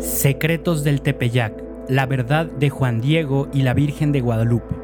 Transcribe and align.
Secretos 0.00 0.82
del 0.82 1.02
Tepeyac, 1.02 1.62
la 1.88 2.06
verdad 2.06 2.46
de 2.46 2.70
Juan 2.70 3.02
Diego 3.02 3.48
y 3.52 3.64
la 3.64 3.74
Virgen 3.74 4.12
de 4.12 4.22
Guadalupe, 4.22 4.74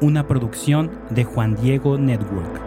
una 0.00 0.26
producción 0.26 0.90
de 1.10 1.24
Juan 1.24 1.54
Diego 1.56 1.98
Network. 1.98 2.62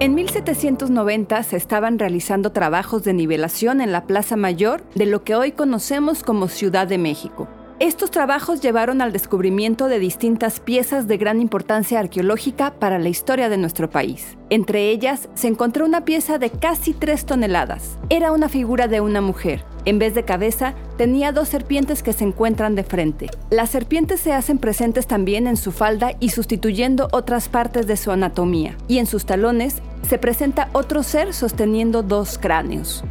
En 0.00 0.14
1790 0.14 1.42
se 1.42 1.58
estaban 1.58 1.98
realizando 1.98 2.50
trabajos 2.50 3.04
de 3.04 3.12
nivelación 3.12 3.82
en 3.82 3.92
la 3.92 4.06
Plaza 4.06 4.36
Mayor 4.36 4.82
de 4.94 5.04
lo 5.04 5.22
que 5.22 5.34
hoy 5.34 5.52
conocemos 5.52 6.22
como 6.22 6.48
Ciudad 6.48 6.86
de 6.86 6.96
México. 6.96 7.46
Estos 7.78 8.10
trabajos 8.10 8.60
llevaron 8.60 9.02
al 9.02 9.12
descubrimiento 9.12 9.88
de 9.88 9.98
distintas 9.98 10.60
piezas 10.60 11.08
de 11.08 11.16
gran 11.18 11.40
importancia 11.40 11.98
arqueológica 11.98 12.74
para 12.78 12.98
la 12.98 13.08
historia 13.10 13.50
de 13.50 13.58
nuestro 13.58 13.88
país. 13.88 14.38
Entre 14.48 14.90
ellas 14.90 15.28
se 15.34 15.48
encontró 15.48 15.84
una 15.84 16.04
pieza 16.04 16.38
de 16.38 16.50
casi 16.50 16.94
3 16.94 17.24
toneladas. 17.24 17.98
Era 18.10 18.32
una 18.32 18.48
figura 18.48 18.86
de 18.86 19.00
una 19.00 19.20
mujer. 19.20 19.64
En 19.84 19.98
vez 19.98 20.14
de 20.14 20.24
cabeza, 20.24 20.74
tenía 20.98 21.32
dos 21.32 21.48
serpientes 21.48 22.02
que 22.02 22.12
se 22.12 22.24
encuentran 22.24 22.74
de 22.74 22.84
frente. 22.84 23.30
Las 23.50 23.70
serpientes 23.70 24.20
se 24.20 24.32
hacen 24.32 24.58
presentes 24.58 25.06
también 25.06 25.46
en 25.46 25.56
su 25.56 25.72
falda 25.72 26.12
y 26.20 26.30
sustituyendo 26.30 27.08
otras 27.12 27.48
partes 27.48 27.86
de 27.86 27.96
su 27.96 28.10
anatomía. 28.10 28.76
Y 28.88 28.98
en 28.98 29.06
sus 29.06 29.24
talones 29.24 29.76
se 30.08 30.18
presenta 30.18 30.68
otro 30.72 31.02
ser 31.02 31.32
sosteniendo 31.32 32.02
dos 32.02 32.38
cráneos. 32.38 33.04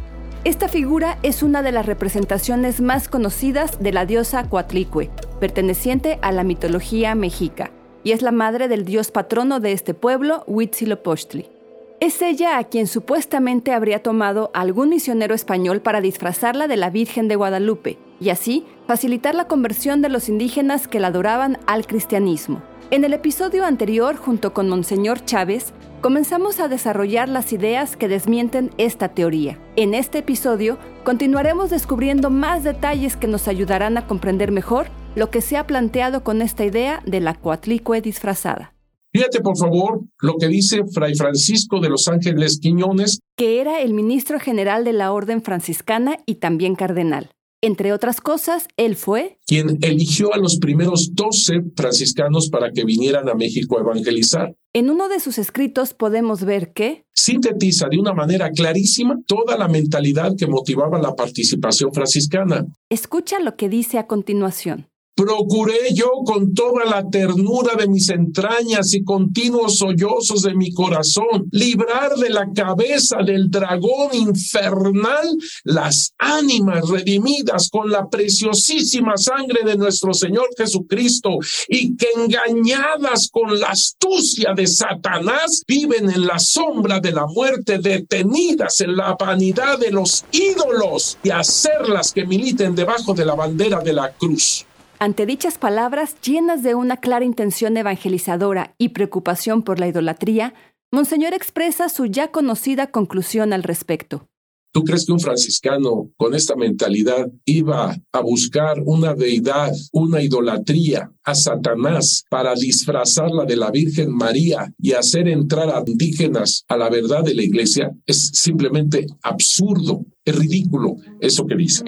Esta 0.44 0.68
figura 0.68 1.18
es 1.22 1.42
una 1.42 1.62
de 1.62 1.72
las 1.72 1.84
representaciones 1.84 2.80
más 2.80 3.08
conocidas 3.08 3.82
de 3.82 3.92
la 3.92 4.06
diosa 4.06 4.48
Coatlicue, 4.48 5.10
perteneciente 5.38 6.18
a 6.22 6.32
la 6.32 6.44
mitología 6.44 7.14
mexica, 7.14 7.70
y 8.04 8.12
es 8.12 8.22
la 8.22 8.32
madre 8.32 8.66
del 8.66 8.86
dios 8.86 9.10
patrono 9.10 9.60
de 9.60 9.72
este 9.72 9.92
pueblo, 9.92 10.44
Huitzilopochtli. 10.46 11.59
Es 12.00 12.22
ella 12.22 12.56
a 12.56 12.64
quien 12.64 12.86
supuestamente 12.86 13.72
habría 13.72 14.02
tomado 14.02 14.50
algún 14.54 14.88
misionero 14.88 15.34
español 15.34 15.82
para 15.82 16.00
disfrazarla 16.00 16.66
de 16.66 16.78
la 16.78 16.88
Virgen 16.88 17.28
de 17.28 17.36
Guadalupe, 17.36 17.98
y 18.18 18.30
así 18.30 18.64
facilitar 18.86 19.34
la 19.34 19.46
conversión 19.46 20.00
de 20.00 20.08
los 20.08 20.30
indígenas 20.30 20.88
que 20.88 20.98
la 20.98 21.08
adoraban 21.08 21.58
al 21.66 21.86
cristianismo. 21.86 22.62
En 22.90 23.04
el 23.04 23.12
episodio 23.12 23.66
anterior, 23.66 24.16
junto 24.16 24.54
con 24.54 24.70
Monseñor 24.70 25.26
Chávez, 25.26 25.74
comenzamos 26.00 26.58
a 26.58 26.68
desarrollar 26.68 27.28
las 27.28 27.52
ideas 27.52 27.98
que 27.98 28.08
desmienten 28.08 28.70
esta 28.78 29.08
teoría. 29.10 29.58
En 29.76 29.92
este 29.92 30.18
episodio, 30.20 30.78
continuaremos 31.04 31.68
descubriendo 31.68 32.30
más 32.30 32.64
detalles 32.64 33.14
que 33.14 33.28
nos 33.28 33.46
ayudarán 33.46 33.98
a 33.98 34.06
comprender 34.06 34.52
mejor 34.52 34.86
lo 35.16 35.30
que 35.30 35.42
se 35.42 35.58
ha 35.58 35.66
planteado 35.66 36.24
con 36.24 36.40
esta 36.40 36.64
idea 36.64 37.02
de 37.04 37.20
la 37.20 37.34
coatlicue 37.34 38.00
disfrazada. 38.00 38.72
Fíjate, 39.12 39.40
por 39.40 39.58
favor, 39.58 40.02
lo 40.20 40.36
que 40.36 40.46
dice 40.46 40.82
Fray 40.92 41.16
Francisco 41.16 41.80
de 41.80 41.88
los 41.88 42.06
Ángeles 42.06 42.60
Quiñones, 42.60 43.18
que 43.36 43.60
era 43.60 43.80
el 43.80 43.92
ministro 43.92 44.38
general 44.38 44.84
de 44.84 44.92
la 44.92 45.12
Orden 45.12 45.42
Franciscana 45.42 46.18
y 46.26 46.36
también 46.36 46.76
cardenal. 46.76 47.30
Entre 47.62 47.92
otras 47.92 48.20
cosas, 48.22 48.68
él 48.78 48.96
fue 48.96 49.36
quien 49.46 49.78
eligió 49.82 50.32
a 50.32 50.38
los 50.38 50.58
primeros 50.58 51.14
doce 51.14 51.60
franciscanos 51.76 52.48
para 52.48 52.70
que 52.70 52.84
vinieran 52.84 53.28
a 53.28 53.34
México 53.34 53.76
a 53.76 53.82
evangelizar. 53.82 54.54
En 54.72 54.88
uno 54.88 55.08
de 55.08 55.20
sus 55.20 55.38
escritos 55.38 55.92
podemos 55.92 56.44
ver 56.44 56.72
que 56.72 57.04
sintetiza 57.12 57.88
de 57.90 57.98
una 57.98 58.14
manera 58.14 58.50
clarísima 58.50 59.18
toda 59.26 59.58
la 59.58 59.68
mentalidad 59.68 60.36
que 60.38 60.46
motivaba 60.46 60.98
la 61.00 61.14
participación 61.14 61.92
franciscana. 61.92 62.64
Escucha 62.88 63.40
lo 63.40 63.56
que 63.56 63.68
dice 63.68 63.98
a 63.98 64.06
continuación. 64.06 64.89
Procuré 65.20 65.92
yo 65.92 66.10
con 66.24 66.54
toda 66.54 66.86
la 66.86 67.06
ternura 67.10 67.74
de 67.76 67.86
mis 67.86 68.08
entrañas 68.08 68.94
y 68.94 69.04
continuos 69.04 69.76
sollozos 69.76 70.40
de 70.40 70.54
mi 70.54 70.72
corazón 70.72 71.46
librar 71.50 72.16
de 72.16 72.30
la 72.30 72.50
cabeza 72.54 73.18
del 73.18 73.50
dragón 73.50 74.14
infernal 74.14 75.28
las 75.64 76.14
ánimas 76.16 76.88
redimidas 76.88 77.68
con 77.68 77.90
la 77.90 78.08
preciosísima 78.08 79.18
sangre 79.18 79.62
de 79.62 79.76
nuestro 79.76 80.14
Señor 80.14 80.48
Jesucristo 80.56 81.36
y 81.68 81.98
que 81.98 82.06
engañadas 82.16 83.28
con 83.30 83.60
la 83.60 83.72
astucia 83.72 84.54
de 84.54 84.66
Satanás 84.66 85.64
viven 85.68 86.10
en 86.10 86.26
la 86.26 86.38
sombra 86.38 86.98
de 86.98 87.12
la 87.12 87.26
muerte 87.26 87.78
detenidas 87.78 88.80
en 88.80 88.96
la 88.96 89.18
vanidad 89.20 89.78
de 89.78 89.90
los 89.90 90.24
ídolos 90.32 91.18
y 91.22 91.28
hacerlas 91.28 92.10
que 92.10 92.24
militen 92.24 92.74
debajo 92.74 93.12
de 93.12 93.26
la 93.26 93.34
bandera 93.34 93.80
de 93.80 93.92
la 93.92 94.10
cruz. 94.12 94.64
Ante 95.02 95.24
dichas 95.24 95.56
palabras 95.56 96.14
llenas 96.20 96.62
de 96.62 96.74
una 96.74 96.98
clara 96.98 97.24
intención 97.24 97.74
evangelizadora 97.74 98.74
y 98.76 98.90
preocupación 98.90 99.62
por 99.62 99.80
la 99.80 99.88
idolatría, 99.88 100.52
Monseñor 100.92 101.32
expresa 101.32 101.88
su 101.88 102.04
ya 102.04 102.30
conocida 102.30 102.88
conclusión 102.88 103.54
al 103.54 103.62
respecto. 103.62 104.26
¿Tú 104.74 104.84
crees 104.84 105.06
que 105.06 105.12
un 105.12 105.20
franciscano 105.20 106.10
con 106.18 106.34
esta 106.34 106.54
mentalidad 106.54 107.32
iba 107.46 107.96
a 108.12 108.20
buscar 108.20 108.82
una 108.84 109.14
deidad, 109.14 109.72
una 109.92 110.20
idolatría 110.22 111.10
a 111.24 111.34
Satanás 111.34 112.24
para 112.28 112.54
disfrazarla 112.54 113.46
de 113.46 113.56
la 113.56 113.70
Virgen 113.70 114.14
María 114.14 114.70
y 114.78 114.92
hacer 114.92 115.28
entrar 115.28 115.70
a 115.70 115.82
indígenas 115.86 116.66
a 116.68 116.76
la 116.76 116.90
verdad 116.90 117.24
de 117.24 117.34
la 117.34 117.42
iglesia? 117.42 117.90
Es 118.04 118.32
simplemente 118.34 119.06
absurdo, 119.22 120.04
es 120.26 120.36
ridículo 120.36 120.96
eso 121.20 121.46
que 121.46 121.56
dice. 121.56 121.84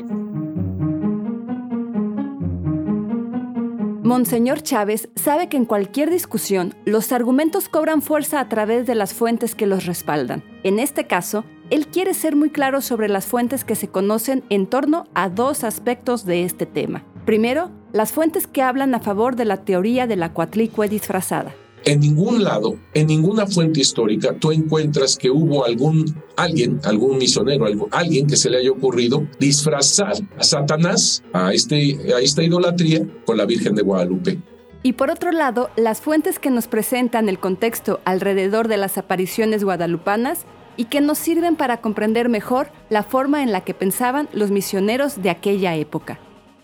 Monseñor 4.03 4.63
Chávez 4.63 5.09
sabe 5.15 5.49
que 5.49 5.57
en 5.57 5.65
cualquier 5.65 6.11
discusión 6.11 6.75
los 6.85 7.13
argumentos 7.13 7.69
cobran 7.69 8.03
fuerza 8.03 8.41
a 8.41 8.49
través 8.49 8.85
de 8.85 8.97
las 8.97 9.15
fuentes 9.15 9.55
que 9.55 9.69
los 9.69 9.87
respaldan. 9.87 10.43
En 10.65 10.81
este 10.81 11.07
caso, 11.07 11.45
él 11.71 11.87
quiere 11.87 12.13
ser 12.13 12.35
muy 12.35 12.51
claro 12.51 12.81
sobre 12.81 13.09
las 13.09 13.27
fuentes 13.27 13.63
que 13.63 13.77
se 13.77 13.87
conocen 13.87 14.43
en 14.49 14.67
torno 14.67 15.05
a 15.15 15.29
dos 15.29 15.63
aspectos 15.63 16.27
de 16.27 16.43
este 16.43 16.67
tema. 16.67 17.05
Primero, 17.25 17.71
las 17.93 18.11
fuentes 18.11 18.49
que 18.49 18.63
hablan 18.63 18.93
a 18.97 19.01
favor 19.01 19.37
de 19.37 19.45
la 19.45 19.59
teoría 19.59 20.09
de 20.09 20.17
la 20.17 20.33
cuatlicue 20.33 20.89
disfrazada. 20.89 21.55
En 21.85 22.01
ningún 22.01 22.45
lado, 22.45 22.77
en 22.95 23.09
ninguna 23.09 23.47
fuente 23.47 23.81
histórica, 23.81 24.35
tú 24.39 24.53
encuentras 24.53 25.17
que 25.17 25.31
hubo 25.31 25.65
algún 25.65 26.15
alguien, 26.37 26.81
algún 26.85 27.19
misionero, 27.19 27.67
alguien 27.91 28.27
que 28.27 28.37
se 28.37 28.51
le 28.51 28.59
haya 28.59 28.71
ocurrido 28.71 29.27
disfrazar 29.41 30.15
a 30.39 30.45
Satanás, 30.45 31.23
a, 31.33 31.53
este, 31.53 31.99
a 32.15 32.21
esta 32.21 32.43
idolatría, 32.43 33.05
con 33.27 33.37
la 33.37 33.47
Virgen 33.47 33.75
de 33.75 33.83
Guadalupe. 33.83 34.39
Y 34.85 34.95
por 34.95 35.11
otro 35.11 35.33
lado, 35.33 35.71
las 35.77 36.01
fuentes 36.01 36.39
que 36.39 36.51
nos 36.51 36.67
presentan 36.67 37.29
el 37.29 37.39
contexto 37.39 38.01
alrededor 38.05 38.69
de 38.69 38.77
las 38.77 38.99
apariciones 38.99 39.65
guadalupanas 39.65 40.45
y 40.77 40.87
que 40.87 41.01
nos 41.01 41.19
sirven 41.19 41.57
para 41.57 41.81
comprender 41.81 42.29
mejor 42.29 42.71
la 42.91 43.03
forma 43.03 43.43
en 43.43 43.53
la 43.53 43.63
que 43.63 43.75
pensaban 43.75 44.29
los 44.33 44.51
misioneros 44.51 45.23
de 45.23 45.31
aquella 45.31 45.77
época. 45.77 46.19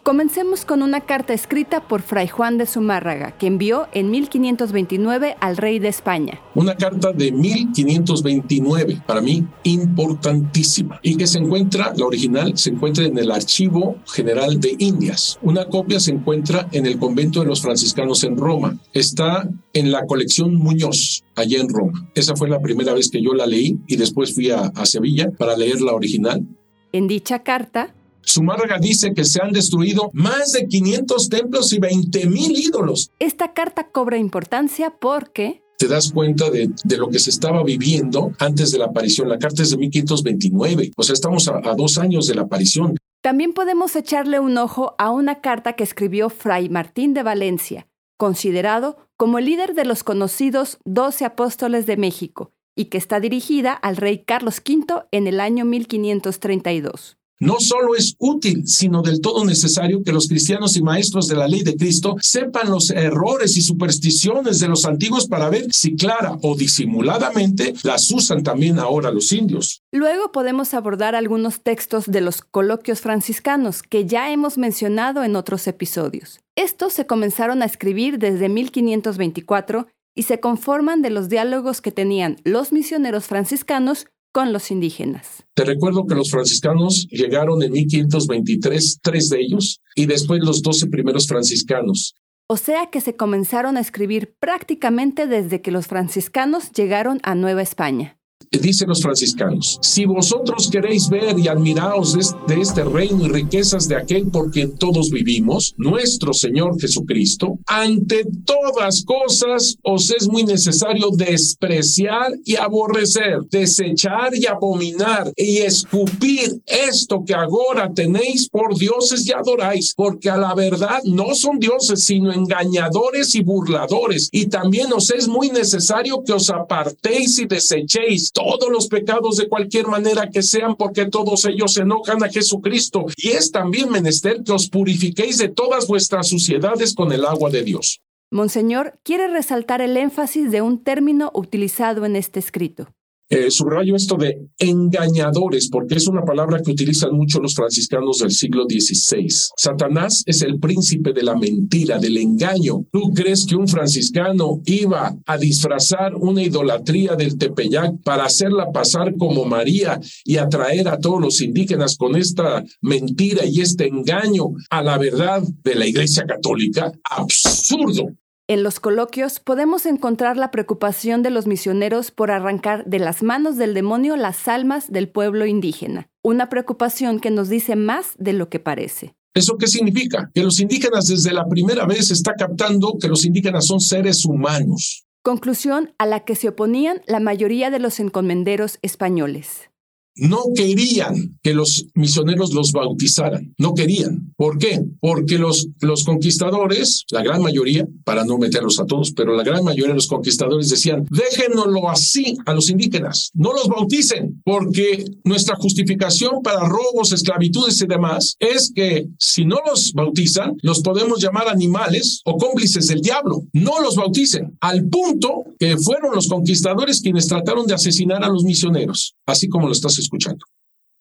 Comencemos 0.08 0.64
con 0.64 0.80
una 0.80 1.02
carta 1.02 1.34
escrita 1.34 1.86
por 1.86 2.00
Fray 2.00 2.28
Juan 2.28 2.56
de 2.56 2.64
Zumárraga, 2.64 3.36
que 3.36 3.46
envió 3.46 3.88
en 3.92 4.10
1529 4.10 5.36
al 5.38 5.58
rey 5.58 5.80
de 5.80 5.88
España. 5.88 6.41
Una 6.54 6.74
carta 6.76 7.12
de 7.12 7.30
1529, 7.30 9.02
para 9.06 9.20
mí 9.20 9.46
importantísima, 9.64 10.98
y 11.02 11.14
que 11.14 11.26
se 11.26 11.41
encuentra, 11.41 11.92
la 11.94 12.06
original, 12.06 12.56
se 12.56 12.70
encuentra 12.70 13.04
en 13.04 13.19
el 13.19 13.30
Archivo 13.30 13.98
General 14.06 14.58
de 14.58 14.76
Indias. 14.78 15.38
Una 15.42 15.66
copia 15.66 16.00
se 16.00 16.12
encuentra 16.12 16.66
en 16.72 16.86
el 16.86 16.98
convento 16.98 17.40
de 17.40 17.46
los 17.46 17.60
franciscanos 17.60 18.25
en 18.25 18.38
Roma. 18.38 18.78
Está 18.94 19.46
en 19.75 19.92
la 19.92 20.06
colección 20.06 20.54
Muñoz, 20.54 21.22
allá 21.36 21.60
en 21.60 21.69
Roma. 21.69 22.08
Esa 22.14 22.34
fue 22.34 22.48
la 22.48 22.60
primera 22.60 22.94
vez 22.94 23.10
que 23.10 23.22
yo 23.22 23.34
la 23.34 23.46
leí 23.46 23.78
y 23.86 23.96
después 23.96 24.34
fui 24.34 24.50
a, 24.52 24.72
a 24.75 24.86
Sevilla 24.86 25.30
para 25.36 25.54
leer 25.54 25.82
la 25.82 25.92
original. 25.92 26.46
En 26.92 27.06
dicha 27.08 27.40
carta, 27.40 27.94
Zumárraga 28.28 28.78
dice 28.78 29.15
que 29.15 29.25
se 29.25 29.43
han 29.43 29.53
destruido 29.53 30.11
más 30.12 30.53
de 30.53 30.66
500 30.66 31.28
templos 31.28 31.72
y 31.72 31.78
20 31.78 32.27
mil 32.27 32.56
ídolos. 32.56 33.11
Esta 33.19 33.53
carta 33.53 33.91
cobra 33.91 34.19
importancia 34.19 34.94
porque 34.99 35.62
te 35.78 35.87
das 35.87 36.12
cuenta 36.12 36.50
de, 36.50 36.71
de, 36.84 36.97
lo 36.97 37.09
que 37.09 37.21
se 37.21 37.31
estaba 37.31 37.62
viviendo 37.62 38.33
antes 38.41 38.72
de 38.72 38.78
la 38.78 38.87
aparición. 38.87 39.28
La 39.28 39.38
carta 39.38 39.62
es 39.62 39.71
de 39.71 39.77
1529, 39.77 40.91
o 40.97 41.02
sea, 41.05 41.12
estamos 41.12 41.47
a, 41.47 41.58
a, 41.58 41.75
dos 41.76 41.99
años 41.99 42.26
de 42.26 42.35
la 42.35 42.43
aparición. 42.43 42.97
También 43.23 43.52
podemos 43.52 43.94
echarle 43.94 44.41
un 44.41 44.58
ojo 44.58 44.97
a 44.99 45.11
una 45.11 45.41
carta 45.41 45.75
que 45.75 45.85
escribió 45.85 46.31
Fray 46.31 46.69
Martín 46.69 47.14
de 47.14 47.23
Valencia, 47.23 47.87
considerado 48.17 48.97
como 49.17 49.38
el 49.38 49.44
líder 49.44 49.75
de 49.75 49.85
los 49.85 50.02
conocidos 50.02 50.79
doce 50.85 51.25
apóstoles 51.25 51.87
de 51.87 51.97
México, 51.97 52.52
y 52.76 52.87
que 52.87 52.99
está 52.99 53.20
dirigida 53.20 53.73
al 53.73 53.97
rey 53.97 54.25
Carlos 54.25 54.61
V 54.67 55.05
en 55.12 55.29
el 55.29 55.38
año 55.38 55.64
1532. 55.64 57.19
No 57.40 57.61
solo 57.61 57.94
es 57.94 58.17
útil, 58.19 58.67
sino 58.67 59.00
del 59.00 59.20
todo 59.20 59.44
necesario 59.44 60.02
que 60.02 60.12
los 60.12 60.26
cristianos 60.26 60.76
y 60.76 60.82
maestros 60.82 61.29
de 61.29 61.37
la 61.37 61.46
ley 61.46 61.62
de 61.62 61.76
Cristo 61.76 62.17
sepan 62.20 62.69
los 62.69 62.90
errores 62.90 63.56
y 63.56 63.62
supersticiones 63.62 64.58
de 64.58 64.67
los 64.67 64.85
antiguos 64.85 65.29
para 65.29 65.49
ver 65.49 65.67
si 65.70 65.94
clara 65.94 66.37
o 66.43 66.56
disimuladamente 66.56 67.75
las 67.85 68.11
usan 68.11 68.43
también 68.43 68.81
ahora 68.81 69.12
los 69.12 69.31
indios. 69.32 69.82
Luego 69.93 70.32
podemos 70.32 70.75
abordar 70.75 71.14
algunos 71.14 71.61
textos 71.62 72.06
de 72.06 72.23
los 72.23 72.43
coloquios 72.43 73.00
franciscanos 73.00 73.85
que 73.85 74.05
ya 74.05 74.32
hemos 74.32 74.58
mencionado 74.58 75.23
en 75.23 75.37
otros 75.37 75.69
episodios. 75.69 76.40
Estos 76.56 76.93
se 76.93 77.06
comenzaron 77.06 77.62
a 77.62 77.67
escribir 77.67 78.19
desde 78.19 78.49
1524 78.49 79.87
y 80.17 80.25
se 80.25 80.40
conforman 80.40 81.02
de 81.02 81.11
los 81.11 81.29
diálogos 81.29 81.81
que 81.81 81.93
tenían 81.93 82.38
los 82.43 82.73
misioneros 82.73 83.26
franciscanos 83.26 84.08
con 84.38 84.52
los 84.52 84.70
indígenas. 84.70 85.43
Te 85.55 85.64
recuerdo 85.64 86.06
que 86.06 86.14
los 86.14 86.31
franciscanos 86.31 87.08
llegaron 87.11 87.61
en 87.61 87.73
1523, 87.73 89.00
tres 89.02 89.31
de 89.31 89.40
ellos, 89.40 89.81
y 89.96 90.06
después 90.06 90.38
los 90.44 90.62
doce 90.62 90.87
primeros 90.87 91.26
franciscanos. 91.26 92.14
O 92.46 92.56
sea 92.56 92.87
que 92.87 93.00
se 93.00 93.17
comenzaron 93.17 93.76
a 93.76 93.81
escribir 93.81 94.37
prácticamente 94.38 95.26
desde 95.26 95.61
que 95.61 95.73
los 95.73 95.88
franciscanos 95.88 96.70
llegaron 96.70 97.19
a 97.25 97.35
Nueva 97.35 97.62
España 97.62 98.18
dicen 98.50 98.88
los 98.88 99.02
franciscanos, 99.02 99.79
si 99.82 100.05
vosotros 100.05 100.69
queréis 100.70 101.08
ver 101.08 101.38
y 101.38 101.49
admiraos 101.49 102.14
de 102.46 102.61
este 102.61 102.85
reino 102.85 103.26
y 103.26 103.29
riquezas 103.29 103.88
de 103.88 103.96
aquel 103.96 104.29
por 104.29 104.50
quien 104.50 104.76
todos 104.76 105.11
vivimos, 105.11 105.75
nuestro 105.76 106.32
Señor 106.32 106.81
Jesucristo, 106.81 107.58
ante 107.67 108.25
todas 108.44 109.05
cosas 109.05 109.76
os 109.82 110.11
es 110.11 110.29
muy 110.29 110.44
necesario 110.44 111.11
despreciar 111.11 112.32
y 112.44 112.56
aborrecer, 112.56 113.40
desechar 113.50 114.35
y 114.35 114.46
abominar 114.46 115.32
y 115.37 115.58
escupir 115.58 116.61
esto 116.67 117.25
que 117.25 117.35
ahora 117.35 117.93
tenéis 117.93 118.49
por 118.49 118.76
dioses 118.76 119.26
y 119.26 119.32
adoráis, 119.32 119.93
porque 119.94 120.31
a 120.31 120.37
la 120.37 120.55
verdad 120.55 121.00
no 121.05 121.35
son 121.35 121.58
dioses, 121.58 122.05
sino 122.05 122.32
engañadores 122.32 123.35
y 123.35 123.43
burladores. 123.43 124.29
Y 124.32 124.46
también 124.46 124.93
os 124.93 125.11
es 125.11 125.29
muy 125.29 125.50
necesario 125.50 126.23
que 126.25 126.32
os 126.32 126.50
apartéis 126.50 127.38
y 127.38 127.46
desechéis 127.46 128.27
todos 128.32 128.70
los 128.70 128.88
pecados 128.88 129.36
de 129.36 129.48
cualquier 129.48 129.86
manera 129.86 130.30
que 130.30 130.42
sean, 130.42 130.76
porque 130.76 131.06
todos 131.06 131.44
ellos 131.44 131.76
enojan 131.76 132.22
a 132.22 132.28
Jesucristo. 132.28 133.06
Y 133.16 133.30
es 133.30 133.50
también 133.50 133.90
menester 133.90 134.42
que 134.44 134.52
os 134.52 134.69
purifiquéis 134.69 135.38
de 135.38 135.48
todas 135.48 135.86
vuestras 135.86 136.28
suciedades 136.28 136.94
con 136.94 137.12
el 137.12 137.25
agua 137.25 137.50
de 137.50 137.62
Dios. 137.62 138.00
Monseñor 138.30 138.98
quiere 139.02 139.28
resaltar 139.28 139.80
el 139.80 139.96
énfasis 139.96 140.50
de 140.50 140.60
un 140.60 140.82
término 140.82 141.30
utilizado 141.34 142.04
en 142.04 142.14
este 142.14 142.38
escrito. 142.38 142.88
Eh, 143.30 143.50
subrayo 143.50 143.94
esto 143.94 144.16
de 144.16 144.48
engañadores, 144.58 145.69
porque 145.69 145.96
es 145.96 146.08
una 146.08 146.25
palabra 146.25 146.62
que 146.62 146.70
utilizan 146.70 147.12
mucho 147.12 147.40
los 147.40 147.54
franciscanos 147.54 148.20
del 148.20 148.30
siglo 148.30 148.64
XVI. 148.64 149.28
Satanás 149.54 150.22
es 150.25 150.40
el 150.40 150.58
príncipe 150.58 151.12
de 151.12 151.22
la 151.22 151.36
mentira, 151.36 151.98
del 151.98 152.16
engaño. 152.16 152.86
¿Tú 152.90 153.12
crees 153.14 153.44
que 153.44 153.56
un 153.56 153.69
franciscano 153.69 154.62
iba 154.64 155.14
a 155.26 155.36
disfrazar 155.36 156.14
una 156.14 156.42
idolatría 156.42 157.16
del 157.16 157.36
Tepeyac 157.36 158.02
para 158.02 158.25
hacerla 158.25 158.72
pasar 158.72 159.14
como 159.16 159.44
María 159.44 160.00
y 160.25 160.38
atraer 160.38 160.88
a 160.88 160.98
todos 160.98 161.20
los 161.20 161.42
indígenas 161.42 161.96
con 161.98 162.16
esta 162.16 162.64
mentira 162.80 163.44
y 163.44 163.60
este 163.60 163.88
engaño 163.88 164.52
a 164.70 164.82
la 164.82 164.96
verdad 164.96 165.42
de 165.62 165.75
la 165.75 165.86
Iglesia 165.86 166.25
Católica? 166.25 166.92
Absurdo. 167.04 168.14
En 168.50 168.62
los 168.62 168.81
coloquios 168.81 169.41
podemos 169.41 169.85
encontrar 169.85 170.39
la 170.39 170.50
preocupación 170.50 171.23
de 171.23 171.29
los 171.29 171.47
misioneros 171.47 172.11
por 172.11 172.31
arrancar 172.31 172.87
de 172.87 172.99
las 172.99 173.23
manos 173.23 173.59
del 173.59 173.75
demonio 173.75 174.17
las 174.17 174.49
almas 174.49 174.91
del 174.91 175.11
pueblo 175.11 175.45
indígena, 175.45 176.09
una 176.23 176.49
preocupación 176.49 177.21
que 177.21 177.31
nos 177.31 177.50
dice 177.50 177.77
más 177.77 178.15
de 178.17 178.33
lo 178.33 178.49
que 178.49 178.59
parece. 178.59 179.15
¿Eso 179.35 179.59
qué 179.59 179.67
significa? 179.67 180.31
Que 180.33 180.43
los 180.43 180.61
indígenas 180.61 181.09
desde 181.09 181.35
la 181.35 181.47
primera 181.47 181.85
vez 181.85 182.11
está 182.11 182.33
captando 182.39 182.97
que 182.99 183.09
los 183.09 183.27
indígenas 183.27 183.67
son 183.67 183.81
seres 183.81 184.25
humanos. 184.25 185.05
Conclusión 185.23 185.93
a 185.99 186.06
la 186.06 186.21
que 186.21 186.35
se 186.35 186.49
oponían 186.49 187.03
la 187.06 187.21
mayoría 187.21 187.69
de 187.69 187.81
los 187.81 188.00
encomenderos 188.00 188.79
españoles 188.81 189.69
no 190.16 190.38
querían 190.55 191.38
que 191.43 191.55
los 191.55 191.87
misioneros 191.94 192.52
los 192.52 192.72
bautizaran, 192.72 193.55
no 193.58 193.75
querían. 193.75 194.32
¿Por 194.37 194.58
qué? 194.58 194.81
Porque 195.00 195.38
los, 195.38 195.69
los 195.81 196.05
conquistadores, 196.05 197.05
la 197.10 197.22
gran 197.22 197.43
mayoría, 197.43 197.87
para 198.05 198.25
no 198.25 198.38
meterlos 198.38 198.81
a 198.81 198.87
todos, 198.87 199.12
pero 199.12 199.34
la 199.34 199.44
gran 199.44 199.64
mayoría 199.64 199.88
de 199.88 199.94
los 199.94 200.06
conquistadores 200.06 200.70
decían, 200.70 201.06
déjenoslo 201.10 201.88
así 201.88 202.37
a 202.46 202.52
los 202.52 202.70
indígenas, 202.70 203.31
no 203.34 203.52
los 203.52 203.69
bauticen, 203.69 204.40
porque 204.44 205.05
nuestra 205.25 205.56
justificación 205.56 206.43
para 206.43 206.69
robos, 206.69 207.12
esclavitudes 207.12 207.81
y 207.81 207.87
demás 207.87 208.37
es 208.38 208.72
que 208.75 209.08
si 209.19 209.44
no 209.44 209.58
los 209.66 209.93
bautizan, 209.93 210.56
los 210.62 210.81
podemos 210.81 211.20
llamar 211.20 211.49
animales 211.49 212.22
o 212.25 212.37
cómplices 212.37 212.88
del 212.88 213.00
diablo. 213.00 213.43
No 213.52 213.81
los 213.81 213.96
bauticen, 213.96 214.56
al 214.61 214.88
punto 214.88 215.44
que 215.58 215.76
fueron 215.76 216.14
los 216.14 216.28
conquistadores 216.28 217.00
quienes 217.00 217.26
trataron 217.26 217.66
de 217.66 217.75
asesinar 217.75 218.25
a 218.25 218.28
los 218.28 218.44
misioneros, 218.44 219.14
así 219.26 219.49
como 219.49 219.66
lo 219.66 219.72
estás. 219.72 219.99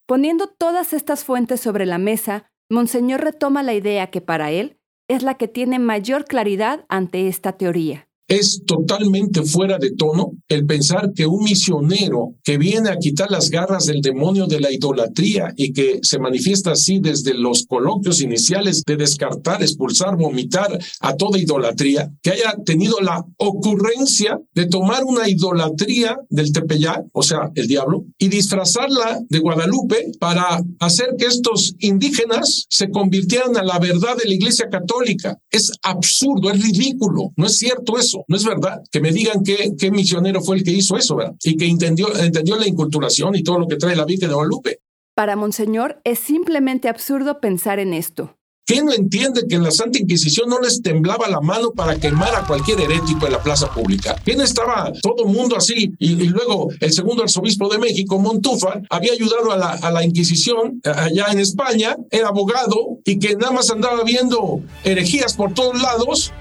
Poniendo 0.05 0.47
todas 0.47 0.93
estas 0.93 1.23
fuentes 1.23 1.59
sobre 1.59 1.85
la 1.85 1.97
mesa, 1.97 2.49
Monseñor 2.69 3.21
retoma 3.21 3.63
la 3.63 3.73
idea 3.73 4.09
que 4.09 4.21
para 4.21 4.51
él 4.51 4.79
es 5.07 5.23
la 5.23 5.35
que 5.35 5.47
tiene 5.47 5.79
mayor 5.79 6.25
claridad 6.25 6.85
ante 6.89 7.27
esta 7.27 7.53
teoría. 7.53 8.06
Es 8.27 8.63
totalmente 8.65 9.43
fuera 9.43 9.77
de 9.77 9.91
tono 9.91 10.33
el 10.49 10.65
pensar 10.65 11.13
que 11.13 11.25
un 11.25 11.43
misionero 11.43 12.35
que 12.43 12.57
viene 12.57 12.89
a 12.89 12.97
quitar 12.97 13.31
las 13.31 13.49
garras 13.49 13.85
del 13.85 14.01
demonio 14.01 14.47
de 14.47 14.59
la 14.59 14.71
idolatría 14.71 15.53
y 15.55 15.71
que 15.71 15.99
se 16.01 16.19
manifiesta 16.19 16.71
así 16.71 16.99
desde 16.99 17.33
los 17.33 17.65
coloquios 17.65 18.21
iniciales 18.21 18.83
de 18.85 18.97
descartar, 18.97 19.61
expulsar, 19.61 20.17
vomitar 20.17 20.77
a 20.99 21.15
toda 21.15 21.39
idolatría, 21.39 22.11
que 22.21 22.31
haya 22.31 22.55
tenido 22.65 22.99
la 22.99 23.25
ocurrencia 23.37 24.39
de 24.53 24.65
tomar 24.65 25.05
una 25.05 25.29
idolatría 25.29 26.17
del 26.29 26.51
Tepeyac, 26.51 27.05
o 27.13 27.23
sea, 27.23 27.51
el 27.55 27.67
diablo, 27.67 28.05
y 28.17 28.27
disfrazarla 28.27 29.21
de 29.29 29.39
Guadalupe 29.39 30.11
para 30.19 30.61
hacer 30.79 31.15
que 31.17 31.25
estos 31.25 31.75
indígenas 31.79 32.65
se 32.69 32.89
convirtieran 32.89 33.55
a 33.55 33.63
la 33.63 33.79
verdad 33.79 34.17
de 34.17 34.27
la 34.27 34.33
Iglesia 34.33 34.67
Católica. 34.69 35.37
Es 35.49 35.71
absurdo, 35.81 36.51
es 36.51 36.61
ridículo, 36.61 37.31
no 37.37 37.45
es 37.45 37.57
cierto 37.57 37.97
eso. 37.97 38.16
No 38.27 38.35
es 38.35 38.45
verdad. 38.45 38.81
Que 38.91 38.99
me 38.99 39.11
digan 39.11 39.43
qué, 39.43 39.71
qué 39.77 39.91
misionero 39.91 40.41
fue 40.41 40.57
el 40.57 40.63
que 40.63 40.71
hizo 40.71 40.97
eso, 40.97 41.15
¿verdad? 41.15 41.35
Y 41.43 41.57
que 41.57 41.65
entendió, 41.65 42.15
entendió 42.17 42.57
la 42.57 42.67
inculturación 42.67 43.35
y 43.35 43.43
todo 43.43 43.59
lo 43.59 43.67
que 43.67 43.77
trae 43.77 43.95
la 43.95 44.05
Virgen 44.05 44.29
de 44.29 44.35
Guadalupe. 44.35 44.79
Para 45.15 45.35
Monseñor 45.35 45.99
es 46.03 46.19
simplemente 46.19 46.89
absurdo 46.89 47.39
pensar 47.39 47.79
en 47.79 47.93
esto. 47.93 48.37
¿Quién 48.67 48.85
no 48.85 48.91
entiende 48.91 49.47
que 49.47 49.55
en 49.55 49.63
la 49.63 49.71
Santa 49.71 49.97
Inquisición 49.97 50.49
no 50.49 50.59
les 50.59 50.81
temblaba 50.81 51.29
la 51.29 51.39
mano 51.39 51.71
para 51.71 51.97
quemar 51.97 52.35
a 52.35 52.45
cualquier 52.45 52.81
herético 52.81 53.25
en 53.25 53.31
la 53.31 53.41
plaza 53.41 53.71
pública? 53.71 54.17
¿Quién 54.25 54.41
estaba 54.41 54.91
todo 55.01 55.25
el 55.25 55.33
mundo 55.33 55.55
así? 55.55 55.93
Y, 55.99 56.15
luego 56.27 56.67
el 56.81 56.91
segundo 56.91 57.23
arzobispo 57.23 57.69
de 57.69 57.77
México, 57.77 58.19
Montufa, 58.19 58.81
había 58.89 59.13
ayudado 59.13 59.53
a 59.53 59.57
la, 59.57 59.69
a 59.69 59.89
la 59.89 60.03
Inquisición 60.03 60.81
allá 60.83 61.27
en 61.31 61.39
España, 61.39 61.95
era 62.11 62.27
abogado 62.27 62.99
y 63.05 63.19
que 63.19 63.37
nada 63.37 63.53
más 63.53 63.69
andaba 63.69 64.03
viendo 64.03 64.59
herejías 64.83 65.33
por 65.33 65.53
todos 65.53 65.81
lados 65.81 66.33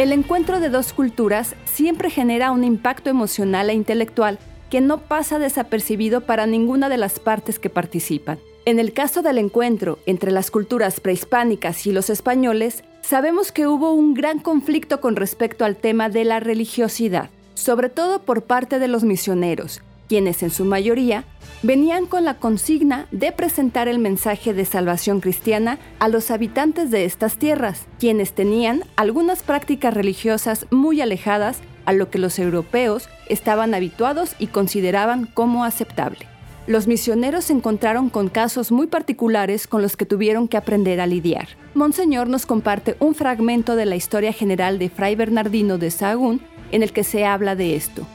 El 0.00 0.12
encuentro 0.12 0.60
de 0.60 0.70
dos 0.70 0.94
culturas 0.94 1.54
siempre 1.66 2.08
genera 2.08 2.52
un 2.52 2.64
impacto 2.64 3.10
emocional 3.10 3.68
e 3.68 3.74
intelectual 3.74 4.38
que 4.70 4.80
no 4.80 4.96
pasa 4.96 5.38
desapercibido 5.38 6.22
para 6.22 6.46
ninguna 6.46 6.88
de 6.88 6.96
las 6.96 7.20
partes 7.20 7.58
que 7.58 7.68
participan. 7.68 8.38
En 8.64 8.78
el 8.78 8.94
caso 8.94 9.20
del 9.20 9.36
encuentro 9.36 9.98
entre 10.06 10.30
las 10.30 10.50
culturas 10.50 11.00
prehispánicas 11.00 11.86
y 11.86 11.92
los 11.92 12.08
españoles, 12.08 12.82
sabemos 13.02 13.52
que 13.52 13.66
hubo 13.66 13.92
un 13.92 14.14
gran 14.14 14.38
conflicto 14.38 15.02
con 15.02 15.16
respecto 15.16 15.66
al 15.66 15.76
tema 15.76 16.08
de 16.08 16.24
la 16.24 16.40
religiosidad, 16.40 17.28
sobre 17.52 17.90
todo 17.90 18.22
por 18.22 18.44
parte 18.44 18.78
de 18.78 18.88
los 18.88 19.04
misioneros, 19.04 19.82
quienes 20.08 20.42
en 20.42 20.50
su 20.50 20.64
mayoría 20.64 21.24
venían 21.62 22.06
con 22.06 22.24
la 22.24 22.34
consigna 22.34 23.06
de 23.10 23.32
presentar 23.32 23.88
el 23.88 23.98
mensaje 23.98 24.54
de 24.54 24.64
salvación 24.64 25.20
cristiana 25.20 25.78
a 25.98 26.08
los 26.08 26.30
habitantes 26.30 26.90
de 26.90 27.04
estas 27.04 27.36
tierras, 27.36 27.86
quienes 27.98 28.32
tenían 28.32 28.84
algunas 28.96 29.42
prácticas 29.42 29.94
religiosas 29.94 30.66
muy 30.70 31.00
alejadas 31.00 31.58
a 31.84 31.92
lo 31.92 32.10
que 32.10 32.18
los 32.18 32.38
europeos 32.38 33.08
estaban 33.28 33.74
habituados 33.74 34.34
y 34.38 34.48
consideraban 34.48 35.26
como 35.26 35.64
aceptable. 35.64 36.26
Los 36.66 36.86
misioneros 36.86 37.46
se 37.46 37.52
encontraron 37.52 38.10
con 38.10 38.28
casos 38.28 38.70
muy 38.70 38.86
particulares 38.86 39.66
con 39.66 39.82
los 39.82 39.96
que 39.96 40.06
tuvieron 40.06 40.46
que 40.46 40.56
aprender 40.56 41.00
a 41.00 41.06
lidiar. 41.06 41.48
Monseñor 41.74 42.28
nos 42.28 42.46
comparte 42.46 42.96
un 43.00 43.14
fragmento 43.14 43.76
de 43.76 43.86
la 43.86 43.96
historia 43.96 44.32
general 44.32 44.78
de 44.78 44.88
Fray 44.88 45.16
Bernardino 45.16 45.78
de 45.78 45.90
Sahagún 45.90 46.40
en 46.70 46.82
el 46.82 46.92
que 46.92 47.02
se 47.02 47.24
habla 47.24 47.56
de 47.56 47.74
esto 47.74 48.06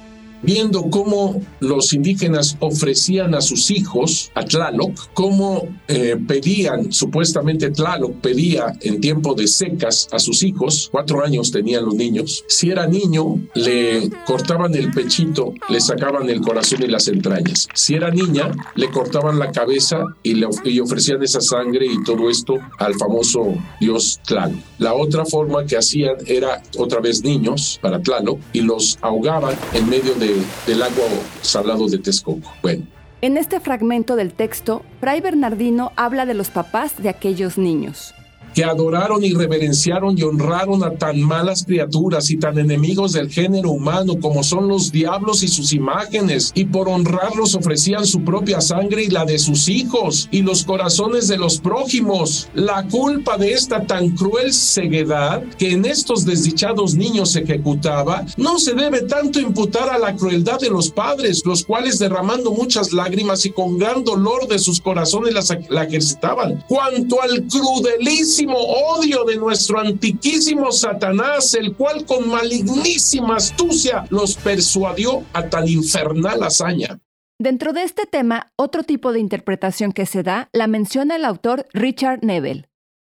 viendo 0.45 0.89
cómo 0.89 1.41
los 1.59 1.93
indígenas 1.93 2.55
ofrecían 2.59 3.33
a 3.33 3.41
sus 3.41 3.71
hijos 3.71 4.31
a 4.35 4.43
Tlaloc, 4.43 4.93
cómo 5.13 5.67
eh, 5.87 6.17
pedían, 6.27 6.91
supuestamente 6.91 7.71
Tlaloc 7.71 8.15
pedía 8.21 8.73
en 8.81 9.01
tiempo 9.01 9.33
de 9.33 9.47
secas 9.47 10.07
a 10.11 10.19
sus 10.19 10.43
hijos, 10.43 10.89
cuatro 10.91 11.23
años 11.23 11.51
tenían 11.51 11.85
los 11.85 11.95
niños, 11.95 12.43
si 12.47 12.69
era 12.69 12.87
niño 12.87 13.39
le 13.55 14.09
cortaban 14.25 14.75
el 14.75 14.91
pechito, 14.91 15.53
le 15.69 15.81
sacaban 15.81 16.29
el 16.29 16.41
corazón 16.41 16.83
y 16.83 16.87
las 16.87 17.07
entrañas, 17.07 17.67
si 17.73 17.95
era 17.95 18.11
niña 18.11 18.51
le 18.75 18.89
cortaban 18.89 19.39
la 19.39 19.51
cabeza 19.51 20.03
y 20.23 20.35
le 20.35 20.47
y 20.63 20.79
ofrecían 20.79 21.23
esa 21.23 21.41
sangre 21.41 21.87
y 21.87 22.03
todo 22.03 22.29
esto 22.29 22.57
al 22.77 22.93
famoso 22.95 23.53
dios 23.79 24.19
Tlaloc. 24.25 24.55
La 24.77 24.93
otra 24.93 25.25
forma 25.25 25.65
que 25.65 25.77
hacían 25.77 26.15
era 26.27 26.61
otra 26.77 26.99
vez 26.99 27.23
niños 27.23 27.79
para 27.81 27.99
Tlaloc 27.99 28.39
y 28.53 28.61
los 28.61 28.97
ahogaban 29.01 29.55
en 29.73 29.89
medio 29.89 30.13
de 30.15 30.34
del 30.65 30.81
agua 30.81 31.05
salado 31.41 31.87
de 31.87 31.97
Texcoco. 31.97 32.51
Bueno. 32.61 32.85
En 33.21 33.37
este 33.37 33.59
fragmento 33.59 34.15
del 34.15 34.33
texto, 34.33 34.83
Fray 34.99 35.21
Bernardino 35.21 35.91
habla 35.95 36.25
de 36.25 36.33
los 36.33 36.49
papás 36.49 37.01
de 37.01 37.09
aquellos 37.09 37.57
niños. 37.57 38.13
Que 38.55 38.63
adoraron 38.63 39.23
y 39.23 39.33
reverenciaron 39.33 40.17
y 40.17 40.23
honraron 40.23 40.81
a 40.83 40.91
tan 40.91 41.21
malas 41.21 41.65
criaturas 41.65 42.31
y 42.31 42.37
tan 42.37 42.57
enemigos 42.57 43.11
del 43.11 43.29
género 43.29 43.71
humano 43.71 44.17
como 44.21 44.43
son 44.43 44.69
los 44.69 44.93
diablos 44.93 45.43
y 45.43 45.49
sus 45.49 45.73
imágenes, 45.73 46.53
y 46.55 46.63
por 46.63 46.87
honrarlos 46.87 47.53
ofrecían 47.53 48.05
su 48.05 48.23
propia 48.23 48.61
sangre 48.61 49.03
y 49.03 49.09
la 49.09 49.25
de 49.25 49.37
sus 49.39 49.67
hijos 49.67 50.29
y 50.31 50.41
los 50.41 50.63
corazones 50.63 51.27
de 51.27 51.37
los 51.37 51.59
prójimos. 51.59 52.47
La 52.53 52.87
culpa 52.87 53.37
de 53.37 53.51
esta 53.51 53.85
tan 53.85 54.11
cruel 54.11 54.53
ceguedad 54.53 55.43
que 55.57 55.71
en 55.71 55.83
estos 55.83 56.25
desdichados 56.25 56.95
niños 56.95 57.33
se 57.33 57.41
ejecutaba 57.41 58.25
no 58.37 58.57
se 58.57 58.73
debe 58.73 59.01
tanto 59.01 59.41
imputar 59.41 59.89
a 59.89 59.99
la 59.99 60.15
crueldad 60.15 60.59
de 60.59 60.69
los 60.69 60.89
padres, 60.89 61.41
los 61.45 61.65
cuales 61.65 61.99
derramando 61.99 62.51
muchas 62.51 62.93
lágrimas 62.93 63.45
y 63.45 63.49
con 63.49 63.77
gran 63.77 64.05
dolor 64.05 64.47
de 64.47 64.59
sus 64.59 64.79
corazones 64.79 65.33
la 65.69 65.83
ejercitaban, 65.83 66.63
cuanto 66.69 67.21
al 67.21 67.43
crudelísimo 67.47 68.44
odio 68.53 69.23
de 69.23 69.37
nuestro 69.37 69.79
antiquísimo 69.79 70.71
Satanás, 70.71 71.53
el 71.53 71.75
cual 71.75 72.05
con 72.05 72.29
malignísima 72.29 73.37
astucia 73.37 74.05
los 74.09 74.35
persuadió 74.35 75.23
a 75.33 75.49
tan 75.49 75.67
infernal 75.67 76.43
hazaña. 76.43 76.99
Dentro 77.39 77.73
de 77.73 77.83
este 77.83 78.05
tema, 78.05 78.51
otro 78.55 78.83
tipo 78.83 79.11
de 79.11 79.19
interpretación 79.19 79.91
que 79.91 80.05
se 80.05 80.23
da 80.23 80.49
la 80.53 80.67
menciona 80.67 81.17
el 81.17 81.25
autor 81.25 81.67
Richard 81.73 82.19
Neville. 82.23 82.69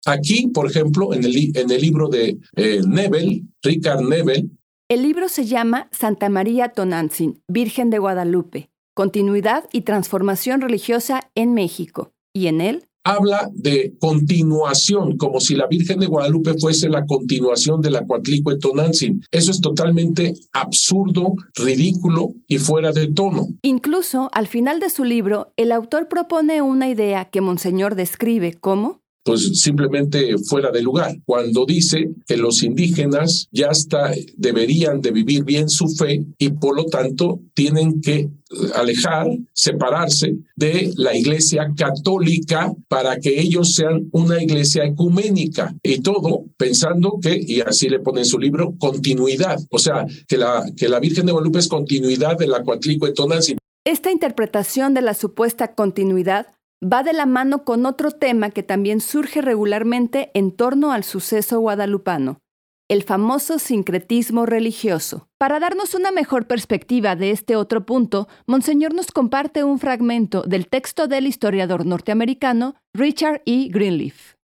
Aquí, 0.06 0.48
por 0.48 0.70
ejemplo, 0.70 1.14
en 1.14 1.24
el, 1.24 1.56
en 1.56 1.72
el 1.72 1.82
libro 1.82 2.08
de 2.08 2.38
eh, 2.56 2.82
Neville, 2.86 3.44
Richard 3.62 4.02
Neville, 4.02 4.50
el 4.90 5.04
libro 5.04 5.30
se 5.30 5.46
llama 5.46 5.88
Santa 5.92 6.30
María 6.30 6.70
Tonantzin, 6.70 7.44
Virgen 7.48 7.92
de 7.92 8.00
Guadalupe, 8.00 8.72
Continuidad 8.96 9.70
y 9.72 9.82
Transformación 9.82 10.62
Religiosa 10.62 11.30
en 11.36 11.54
México, 11.54 12.12
y 12.34 12.48
en 12.48 12.60
él 12.60 12.89
habla 13.04 13.50
de 13.54 13.94
continuación, 14.00 15.18
como 15.18 15.40
si 15.40 15.56
la 15.56 15.68
Virgen 15.68 16.00
de 16.00 16.08
Guadalupe 16.08 16.56
fuese 16.60 16.90
la 16.90 17.06
continuación 17.06 17.82
de 17.82 17.92
la 17.92 18.06
Coatlicue 18.06 18.58
Tonantzin. 18.58 19.22
Eso 19.32 19.52
es 19.52 19.62
totalmente 19.62 20.34
absurdo, 20.54 21.34
ridículo 21.56 22.34
y 22.48 22.58
fuera 22.58 22.92
de 22.92 23.08
tono. 23.08 23.48
Incluso 23.62 24.30
al 24.34 24.48
final 24.48 24.80
de 24.80 24.90
su 24.90 25.04
libro, 25.04 25.54
el 25.58 25.72
autor 25.72 26.08
propone 26.08 26.62
una 26.62 26.90
idea 26.90 27.26
que 27.26 27.42
Monseñor 27.42 27.96
describe 27.96 28.54
como 28.54 28.99
pues 29.24 29.62
simplemente 29.62 30.38
fuera 30.38 30.72
de 30.72 30.82
lugar. 30.82 31.16
Cuando 31.26 31.66
dice 31.66 32.10
que 32.26 32.38
los 32.38 32.64
indígenas 32.64 33.48
ya 33.52 33.68
está, 33.68 34.12
deberían 34.38 35.02
de 35.02 35.12
vivir 35.12 35.44
bien 35.44 35.70
su 35.70 35.88
fe 35.88 36.26
y 36.38 36.50
por 36.50 36.76
lo 36.76 36.86
tanto 36.86 37.40
tienen 37.54 38.02
que 38.02 38.30
alejar, 38.76 39.28
separarse 39.54 40.38
de 40.56 40.92
la 40.96 41.16
iglesia 41.16 41.72
católica 41.76 42.74
para 42.88 43.20
que 43.20 43.40
ellos 43.40 43.76
sean 43.76 44.10
una 44.12 44.42
iglesia 44.42 44.86
ecuménica 44.86 45.76
y 45.84 46.00
todo 46.00 46.46
pensando 46.58 47.20
que, 47.22 47.40
y 47.40 47.62
así 47.62 47.90
le 47.90 48.00
pone 48.00 48.22
en 48.22 48.26
su 48.26 48.40
libro, 48.40 48.74
continuidad, 48.80 49.60
o 49.70 49.80
sea, 49.80 50.06
que 50.28 50.38
la, 50.38 50.66
que 50.76 50.90
la 50.90 51.00
Virgen 51.00 51.26
de 51.26 51.32
Guadalupe 51.32 51.60
es 51.60 51.68
continuidad 51.68 52.38
de 52.38 52.48
la 52.48 52.64
Coatlicue 52.64 53.14
Tonantzin. 53.14 53.58
Esta 53.86 54.12
interpretación 54.12 54.94
de 54.94 55.02
la 55.02 55.14
supuesta 55.14 55.74
continuidad 55.74 56.48
va 56.84 57.04
de 57.04 57.14
la 57.14 57.26
mano 57.26 57.64
con 57.64 57.86
otro 57.86 58.12
tema 58.12 58.52
que 58.52 58.64
también 58.64 59.02
surge 59.02 59.42
regularmente 59.42 60.32
en 60.34 60.52
torno 60.52 60.92
al 60.92 61.04
suceso 61.04 61.60
guadalupano, 61.60 62.40
el 62.88 63.04
famoso 63.04 63.60
sincretismo 63.60 64.46
religioso. 64.46 65.28
Para 65.38 65.60
darnos 65.60 65.94
una 65.94 66.12
mejor 66.12 66.48
perspectiva 66.48 67.16
de 67.16 67.32
este 67.32 67.56
otro 67.56 67.86
punto, 67.86 68.28
Monseñor 68.48 68.94
nos 68.94 69.12
comparte 69.12 69.64
un 69.64 69.80
fragmento 69.80 70.44
del 70.44 70.68
texto 70.68 71.08
del 71.08 71.28
historiador 71.28 71.86
norteamericano 71.86 72.76
Richard 72.94 73.42
E. 73.46 73.68
Greenleaf. 73.70 74.39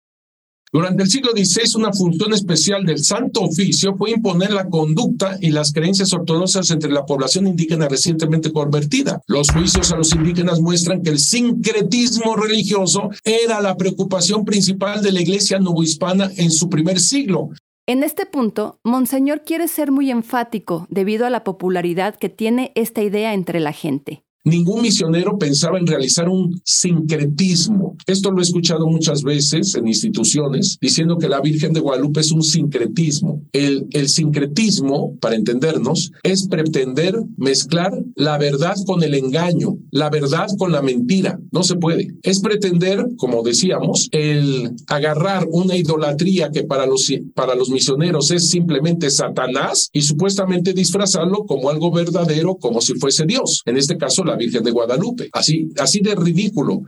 Durante 0.75 1.03
el 1.03 1.09
siglo 1.09 1.31
XVI, 1.31 1.77
una 1.77 1.93
función 1.93 2.33
especial 2.33 2.83
del 2.83 3.01
Santo 3.01 3.43
Oficio 3.43 3.95
fue 3.95 4.11
imponer 4.11 4.51
la 4.51 4.67
conducta 4.67 5.37
y 5.39 5.51
las 5.51 5.71
creencias 5.71 6.11
ortodoxas 6.11 6.69
entre 6.69 6.91
la 6.91 7.05
población 7.05 7.47
indígena 7.47 7.87
recientemente 7.87 8.51
convertida. 8.51 9.21
Los 9.25 9.51
juicios 9.51 9.93
a 9.93 9.95
los 9.95 10.13
indígenas 10.13 10.59
muestran 10.59 11.01
que 11.01 11.11
el 11.11 11.19
sincretismo 11.19 12.35
religioso 12.35 13.09
era 13.23 13.61
la 13.61 13.77
preocupación 13.77 14.43
principal 14.43 15.01
de 15.01 15.13
la 15.13 15.21
Iglesia 15.21 15.59
novohispana 15.59 16.29
en 16.35 16.51
su 16.51 16.69
primer 16.69 16.99
siglo. 16.99 17.51
En 17.87 18.03
este 18.03 18.25
punto, 18.25 18.81
Monseñor 18.83 19.45
quiere 19.45 19.69
ser 19.69 19.93
muy 19.93 20.11
enfático 20.11 20.87
debido 20.89 21.25
a 21.25 21.29
la 21.29 21.45
popularidad 21.45 22.17
que 22.17 22.27
tiene 22.27 22.73
esta 22.75 23.01
idea 23.01 23.33
entre 23.33 23.61
la 23.61 23.71
gente. 23.71 24.24
Ningún 24.45 24.83
misionero 24.83 25.39
pensaba 25.39 25.79
en 25.79 25.87
realizar 25.87 26.29
un 26.29 26.61
sincretismo. 26.63 27.97
Esto 28.05 28.29
lo 28.29 28.39
he 28.39 28.43
escuchado 28.43 28.85
muchas 28.85 29.23
veces 29.23 29.73
en 29.73 29.87
instituciones 29.87 30.77
diciendo 30.79 31.17
que 31.17 31.27
la 31.27 31.41
Virgen 31.41 31.73
de 31.73 31.79
Guadalupe 31.79 32.19
es 32.19 32.31
un 32.31 32.43
sincretismo. 32.43 33.41
El, 33.51 33.87
sincretismo, 34.07 35.17
para 35.19 35.35
entendernos, 35.35 36.11
es 36.21 36.47
pretender 36.47 37.15
mezclar 37.37 37.91
la 38.15 38.37
verdad 38.37 38.75
con 38.85 39.01
el 39.01 39.15
engaño, 39.15 39.77
la 39.89 40.11
verdad 40.11 40.45
con 40.59 40.71
la 40.71 40.83
mentira. 40.83 41.39
No 41.51 41.63
se 41.63 41.77
puede. 41.77 42.13
Es 42.21 42.39
pretender, 42.39 43.03
como 43.17 43.41
decíamos, 43.41 44.09
el 44.11 44.75
agarrar 44.87 45.47
una 45.49 45.75
idolatría 45.75 46.51
que 46.51 46.63
para 46.63 46.85
los, 46.85 47.11
para 47.33 47.55
los 47.55 47.71
misioneros 47.71 48.29
es 48.29 48.47
simplemente 48.49 49.09
Satanás 49.09 49.89
y 49.91 50.03
supuestamente 50.03 50.73
disfrazarlo 50.73 51.45
como 51.47 51.71
algo 51.71 51.91
verdadero, 51.91 52.57
como 52.57 52.79
si 52.81 52.93
fuese 52.93 53.25
Dios. 53.25 53.63
En 53.65 53.77
este 53.77 53.97
caso, 53.97 54.23
la 54.23 54.34
Virgen 54.35 54.63
de 54.63 54.71
Guadalupe. 54.71 55.29
Así, 55.33 55.69
así 55.79 55.99
de 56.01 56.15
ridículo. 56.15 56.83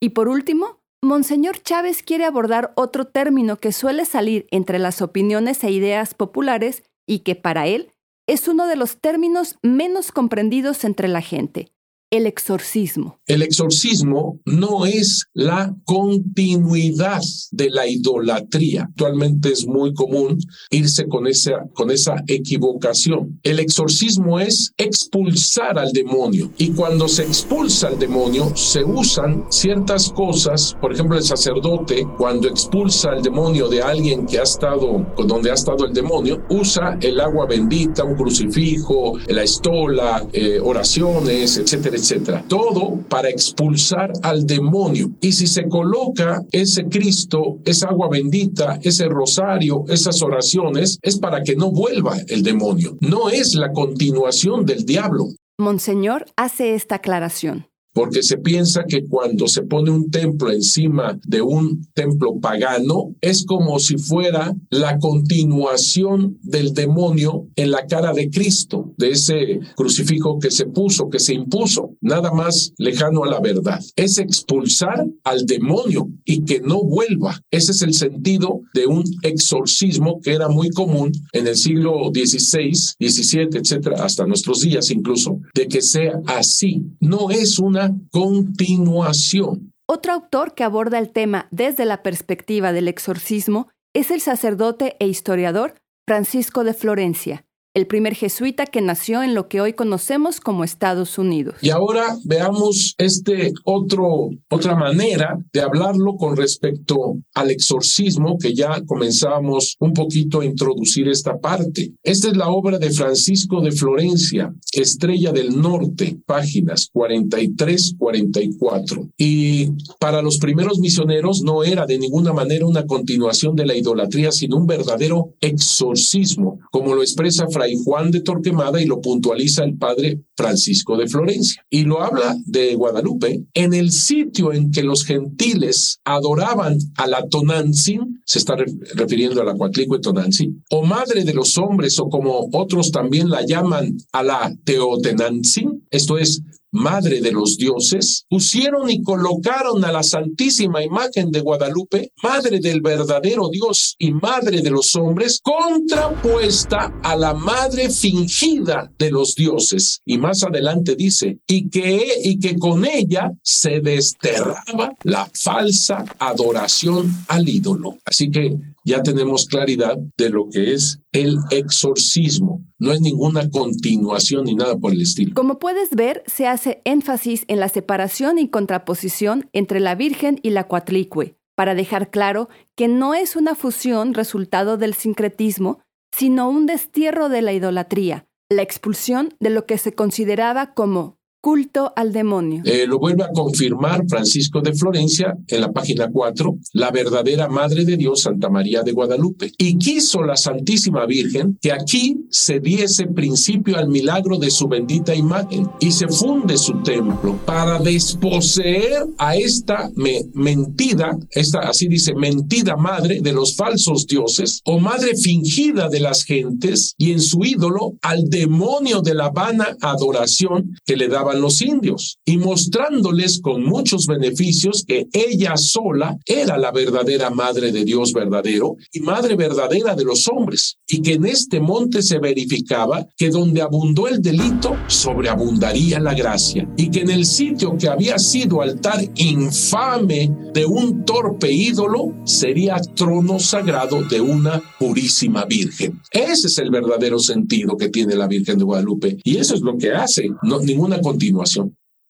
Y 0.00 0.10
por 0.10 0.28
último, 0.28 0.80
Monseñor 1.02 1.62
Chávez 1.62 2.02
quiere 2.02 2.24
abordar 2.24 2.72
otro 2.76 3.04
término 3.06 3.56
que 3.56 3.72
suele 3.72 4.04
salir 4.04 4.46
entre 4.50 4.78
las 4.78 5.00
opiniones 5.00 5.62
e 5.62 5.70
ideas 5.70 6.14
populares 6.14 6.82
y 7.06 7.20
que 7.20 7.36
para 7.36 7.66
él 7.66 7.92
es 8.26 8.48
uno 8.48 8.66
de 8.66 8.76
los 8.76 8.98
términos 8.98 9.56
menos 9.62 10.12
comprendidos 10.12 10.84
entre 10.84 11.08
la 11.08 11.22
gente, 11.22 11.72
el 12.10 12.26
exorcismo. 12.26 13.20
El 13.26 13.42
exorcismo 13.42 14.40
no 14.46 14.86
es 14.86 15.26
la 15.34 15.74
continuidad 15.84 17.20
de 17.50 17.68
la 17.68 17.86
idolatría. 17.86 18.84
Actualmente 18.84 19.52
es 19.52 19.66
muy 19.66 19.92
común 19.92 20.38
irse 20.70 21.06
con 21.06 21.26
esa, 21.26 21.66
con 21.74 21.90
esa 21.90 22.22
equivocación. 22.26 23.38
El 23.42 23.60
exorcismo 23.60 24.40
es 24.40 24.72
expulsar 24.78 25.78
al 25.78 25.92
demonio. 25.92 26.50
Y 26.56 26.70
cuando 26.70 27.08
se 27.08 27.24
expulsa 27.24 27.88
al 27.88 27.98
demonio, 27.98 28.56
se 28.56 28.82
usan 28.84 29.44
ciertas 29.50 30.10
cosas. 30.10 30.76
Por 30.80 30.94
ejemplo, 30.94 31.18
el 31.18 31.24
sacerdote, 31.24 32.06
cuando 32.16 32.48
expulsa 32.48 33.10
al 33.10 33.22
demonio 33.22 33.68
de 33.68 33.82
alguien 33.82 34.24
que 34.24 34.38
ha 34.38 34.44
estado, 34.44 35.06
donde 35.26 35.50
ha 35.50 35.54
estado 35.54 35.84
el 35.84 35.92
demonio, 35.92 36.42
usa 36.48 36.98
el 37.02 37.20
agua 37.20 37.46
bendita, 37.46 38.04
un 38.04 38.16
crucifijo, 38.16 39.18
la 39.26 39.42
estola, 39.42 40.26
eh, 40.32 40.58
oraciones, 40.62 41.58
etcétera 41.58 41.97
etcétera. 41.98 42.44
Todo 42.48 43.00
para 43.08 43.28
expulsar 43.28 44.12
al 44.22 44.46
demonio. 44.46 45.10
Y 45.20 45.32
si 45.32 45.46
se 45.46 45.68
coloca 45.68 46.42
ese 46.52 46.84
Cristo, 46.84 47.58
esa 47.64 47.88
agua 47.88 48.08
bendita, 48.10 48.78
ese 48.82 49.06
rosario, 49.08 49.84
esas 49.88 50.22
oraciones, 50.22 50.98
es 51.02 51.18
para 51.18 51.42
que 51.42 51.56
no 51.56 51.70
vuelva 51.70 52.16
el 52.28 52.42
demonio. 52.42 52.96
No 53.00 53.28
es 53.28 53.54
la 53.54 53.72
continuación 53.72 54.64
del 54.64 54.84
diablo. 54.84 55.26
Monseñor 55.58 56.26
hace 56.36 56.74
esta 56.74 56.96
aclaración 56.96 57.66
porque 57.92 58.22
se 58.22 58.38
piensa 58.38 58.84
que 58.84 59.04
cuando 59.06 59.48
se 59.48 59.62
pone 59.62 59.90
un 59.90 60.10
templo 60.10 60.52
encima 60.52 61.18
de 61.26 61.42
un 61.42 61.84
templo 61.94 62.38
pagano, 62.40 63.14
es 63.20 63.44
como 63.44 63.78
si 63.78 63.98
fuera 63.98 64.54
la 64.70 64.98
continuación 64.98 66.38
del 66.42 66.74
demonio 66.74 67.48
en 67.56 67.70
la 67.70 67.86
cara 67.86 68.12
de 68.12 68.30
Cristo, 68.30 68.94
de 68.98 69.10
ese 69.10 69.60
crucifijo 69.76 70.38
que 70.38 70.50
se 70.50 70.66
puso, 70.66 71.08
que 71.08 71.18
se 71.18 71.34
impuso, 71.34 71.96
nada 72.00 72.32
más 72.32 72.72
lejano 72.78 73.24
a 73.24 73.30
la 73.30 73.40
verdad. 73.40 73.80
Es 73.96 74.18
expulsar 74.18 75.06
al 75.24 75.46
demonio 75.46 76.08
y 76.24 76.44
que 76.44 76.60
no 76.60 76.82
vuelva. 76.82 77.40
Ese 77.50 77.72
es 77.72 77.82
el 77.82 77.94
sentido 77.94 78.60
de 78.74 78.86
un 78.86 79.04
exorcismo 79.22 80.20
que 80.22 80.32
era 80.32 80.48
muy 80.48 80.70
común 80.70 81.10
en 81.32 81.46
el 81.46 81.56
siglo 81.56 82.10
XVI, 82.14 82.72
XVII, 83.00 83.48
etcétera, 83.54 84.04
hasta 84.04 84.26
nuestros 84.26 84.60
días 84.60 84.90
incluso, 84.90 85.40
de 85.54 85.66
que 85.66 85.82
sea 85.82 86.20
así. 86.26 86.82
No 87.00 87.30
es 87.30 87.58
una 87.58 87.77
continuación. 88.10 89.72
Otro 89.86 90.12
autor 90.12 90.54
que 90.54 90.64
aborda 90.64 90.98
el 90.98 91.10
tema 91.10 91.48
desde 91.50 91.84
la 91.84 92.02
perspectiva 92.02 92.72
del 92.72 92.88
exorcismo 92.88 93.68
es 93.94 94.10
el 94.10 94.20
sacerdote 94.20 94.96
e 95.00 95.06
historiador 95.06 95.74
Francisco 96.06 96.64
de 96.64 96.74
Florencia, 96.74 97.44
el 97.78 97.86
primer 97.86 98.16
jesuita 98.16 98.66
que 98.66 98.80
nació 98.80 99.22
en 99.22 99.36
lo 99.36 99.46
que 99.46 99.60
hoy 99.60 99.72
conocemos 99.72 100.40
como 100.40 100.64
Estados 100.64 101.16
Unidos. 101.16 101.54
Y 101.62 101.70
ahora 101.70 102.16
veamos 102.24 102.96
este 102.98 103.52
otro 103.62 104.30
otra 104.50 104.74
manera 104.74 105.38
de 105.52 105.60
hablarlo 105.60 106.16
con 106.16 106.36
respecto 106.36 107.18
al 107.34 107.52
exorcismo 107.52 108.36
que 108.36 108.52
ya 108.52 108.82
comenzamos 108.84 109.76
un 109.78 109.92
poquito 109.92 110.40
a 110.40 110.44
introducir 110.44 111.06
esta 111.08 111.38
parte. 111.38 111.92
Esta 112.02 112.28
es 112.28 112.36
la 112.36 112.48
obra 112.48 112.78
de 112.78 112.90
Francisco 112.90 113.60
de 113.60 113.70
Florencia, 113.70 114.52
Estrella 114.72 115.30
del 115.30 115.60
Norte, 115.60 116.18
páginas 116.26 116.88
43 116.92 117.94
44. 117.96 119.08
Y 119.16 119.68
para 120.00 120.20
los 120.20 120.38
primeros 120.38 120.80
misioneros 120.80 121.42
no 121.42 121.62
era 121.62 121.86
de 121.86 121.98
ninguna 121.98 122.32
manera 122.32 122.66
una 122.66 122.86
continuación 122.86 123.54
de 123.54 123.66
la 123.66 123.76
idolatría, 123.76 124.32
sino 124.32 124.56
un 124.56 124.66
verdadero 124.66 125.34
exorcismo, 125.40 126.58
como 126.72 126.96
lo 126.96 127.02
expresa 127.02 127.46
Fray 127.46 127.67
Juan 127.76 128.10
de 128.10 128.20
Torquemada 128.20 128.80
y 128.80 128.86
lo 128.86 129.00
puntualiza 129.00 129.64
el 129.64 129.76
padre 129.76 130.22
Francisco 130.36 130.96
de 130.96 131.08
Florencia. 131.08 131.64
Y 131.70 131.84
lo 131.84 132.02
habla 132.02 132.36
de 132.46 132.74
Guadalupe 132.74 133.44
en 133.54 133.74
el 133.74 133.90
sitio 133.90 134.52
en 134.52 134.70
que 134.70 134.82
los 134.82 135.04
gentiles 135.04 136.00
adoraban 136.04 136.78
a 136.96 137.06
la 137.06 137.26
Tonantzin, 137.28 138.20
se 138.24 138.38
está 138.38 138.56
refiriendo 138.94 139.40
a 139.40 139.44
la 139.44 139.54
Coatlicue 139.54 140.00
Tonantzin, 140.00 140.62
o 140.70 140.84
madre 140.84 141.24
de 141.24 141.34
los 141.34 141.58
hombres, 141.58 141.98
o 141.98 142.08
como 142.08 142.48
otros 142.52 142.92
también 142.92 143.28
la 143.30 143.44
llaman 143.44 143.96
a 144.12 144.22
la 144.22 144.54
Teotenantzin, 144.64 145.86
esto 145.90 146.18
es 146.18 146.42
madre 146.70 147.20
de 147.20 147.32
los 147.32 147.56
dioses, 147.56 148.24
pusieron 148.28 148.90
y 148.90 149.02
colocaron 149.02 149.84
a 149.84 149.92
la 149.92 150.02
Santísima 150.02 150.82
Imagen 150.82 151.30
de 151.30 151.40
Guadalupe, 151.40 152.12
madre 152.22 152.60
del 152.60 152.80
verdadero 152.80 153.48
Dios 153.48 153.94
y 153.98 154.12
madre 154.12 154.60
de 154.60 154.70
los 154.70 154.94
hombres, 154.96 155.40
contrapuesta 155.42 156.94
a 157.02 157.16
la 157.16 157.34
madre 157.34 157.90
fingida 157.90 158.90
de 158.98 159.10
los 159.10 159.34
dioses. 159.34 160.00
Y 160.04 160.18
más 160.18 160.42
adelante 160.42 160.94
dice, 160.96 161.38
y 161.46 161.68
que, 161.68 162.06
y 162.22 162.38
que 162.38 162.56
con 162.56 162.84
ella 162.84 163.32
se 163.42 163.80
desterraba 163.80 164.94
la 165.02 165.30
falsa 165.32 166.04
adoración 166.18 167.24
al 167.28 167.48
ídolo. 167.48 167.98
Así 168.04 168.30
que 168.30 168.56
ya 168.88 169.02
tenemos 169.02 169.46
claridad 169.46 169.98
de 170.16 170.30
lo 170.30 170.48
que 170.48 170.72
es 170.72 171.00
el 171.12 171.36
exorcismo. 171.50 172.64
No 172.78 172.92
es 172.92 173.00
ninguna 173.00 173.50
continuación 173.50 174.44
ni 174.44 174.54
nada 174.54 174.76
por 174.76 174.92
el 174.92 175.02
estilo. 175.02 175.34
Como 175.34 175.58
puedes 175.58 175.90
ver, 175.90 176.24
se 176.26 176.46
hace 176.46 176.80
énfasis 176.84 177.44
en 177.48 177.60
la 177.60 177.68
separación 177.68 178.38
y 178.38 178.48
contraposición 178.48 179.48
entre 179.52 179.80
la 179.80 179.94
Virgen 179.94 180.40
y 180.42 180.50
la 180.50 180.66
Cuatlicue, 180.66 181.36
para 181.54 181.74
dejar 181.74 182.10
claro 182.10 182.48
que 182.76 182.88
no 182.88 183.14
es 183.14 183.36
una 183.36 183.54
fusión 183.54 184.14
resultado 184.14 184.78
del 184.78 184.94
sincretismo, 184.94 185.80
sino 186.10 186.48
un 186.48 186.64
destierro 186.64 187.28
de 187.28 187.42
la 187.42 187.52
idolatría, 187.52 188.26
la 188.48 188.62
expulsión 188.62 189.34
de 189.38 189.50
lo 189.50 189.66
que 189.66 189.76
se 189.76 189.92
consideraba 189.92 190.72
como 190.72 191.17
culto 191.40 191.92
al 191.94 192.12
demonio. 192.12 192.62
Eh, 192.64 192.86
lo 192.86 192.98
vuelve 192.98 193.24
a 193.24 193.32
confirmar 193.32 194.04
Francisco 194.08 194.60
de 194.60 194.74
Florencia 194.74 195.36
en 195.46 195.60
la 195.60 195.72
página 195.72 196.10
4, 196.10 196.58
la 196.74 196.90
verdadera 196.90 197.48
Madre 197.48 197.84
de 197.84 197.96
Dios, 197.96 198.22
Santa 198.22 198.48
María 198.48 198.82
de 198.82 198.92
Guadalupe. 198.92 199.52
Y 199.56 199.78
quiso 199.78 200.22
la 200.22 200.36
Santísima 200.36 201.06
Virgen 201.06 201.58
que 201.60 201.72
aquí 201.72 202.16
se 202.30 202.60
diese 202.60 203.06
principio 203.06 203.76
al 203.76 203.88
milagro 203.88 204.38
de 204.38 204.50
su 204.50 204.68
bendita 204.68 205.14
imagen 205.14 205.68
y 205.80 205.92
se 205.92 206.08
funde 206.08 206.56
su 206.56 206.82
templo 206.82 207.38
para 207.44 207.78
desposeer 207.78 209.06
a 209.18 209.36
esta 209.36 209.90
mentida, 210.34 211.16
esta 211.30 211.60
así 211.60 211.88
dice, 211.88 212.14
mentida 212.14 212.76
madre 212.76 213.20
de 213.20 213.32
los 213.32 213.56
falsos 213.56 214.06
dioses 214.06 214.60
o 214.64 214.78
madre 214.78 215.16
fingida 215.16 215.88
de 215.88 216.00
las 216.00 216.24
gentes 216.24 216.94
y 216.98 217.12
en 217.12 217.20
su 217.20 217.44
ídolo 217.44 217.94
al 218.02 218.28
demonio 218.28 219.00
de 219.00 219.14
la 219.14 219.30
vana 219.30 219.76
adoración 219.80 220.76
que 220.84 220.96
le 220.96 221.08
daba 221.08 221.34
los 221.38 221.62
indios 221.62 222.18
y 222.24 222.36
mostrándoles 222.36 223.40
con 223.40 223.64
muchos 223.64 224.06
beneficios 224.06 224.84
que 224.86 225.06
ella 225.12 225.56
sola 225.56 226.16
era 226.24 226.58
la 226.58 226.70
verdadera 226.72 227.30
madre 227.30 227.72
de 227.72 227.84
Dios 227.84 228.12
verdadero 228.12 228.76
y 228.92 229.00
madre 229.00 229.36
verdadera 229.36 229.94
de 229.94 230.04
los 230.04 230.28
hombres 230.28 230.78
y 230.86 231.02
que 231.02 231.14
en 231.14 231.26
este 231.26 231.60
monte 231.60 232.02
se 232.02 232.18
verificaba 232.18 233.06
que 233.16 233.30
donde 233.30 233.62
abundó 233.62 234.08
el 234.08 234.20
delito 234.20 234.76
sobreabundaría 234.86 236.00
la 236.00 236.14
gracia 236.14 236.68
y 236.76 236.90
que 236.90 237.00
en 237.00 237.10
el 237.10 237.26
sitio 237.26 237.76
que 237.76 237.88
había 237.88 238.18
sido 238.18 238.62
altar 238.62 239.00
infame 239.16 240.30
de 240.54 240.66
un 240.66 241.04
torpe 241.04 241.52
ídolo 241.52 242.14
sería 242.24 242.76
trono 242.94 243.38
sagrado 243.38 244.02
de 244.04 244.20
una 244.20 244.62
purísima 244.78 245.44
virgen. 245.44 246.00
Ese 246.10 246.48
es 246.48 246.58
el 246.58 246.70
verdadero 246.70 247.18
sentido 247.18 247.76
que 247.76 247.88
tiene 247.88 248.14
la 248.14 248.26
Virgen 248.26 248.58
de 248.58 248.64
Guadalupe 248.64 249.18
y 249.24 249.36
eso 249.36 249.54
es 249.54 249.60
lo 249.60 249.76
que 249.76 249.92
hace, 249.92 250.30
no 250.42 250.60
ninguna 250.60 251.00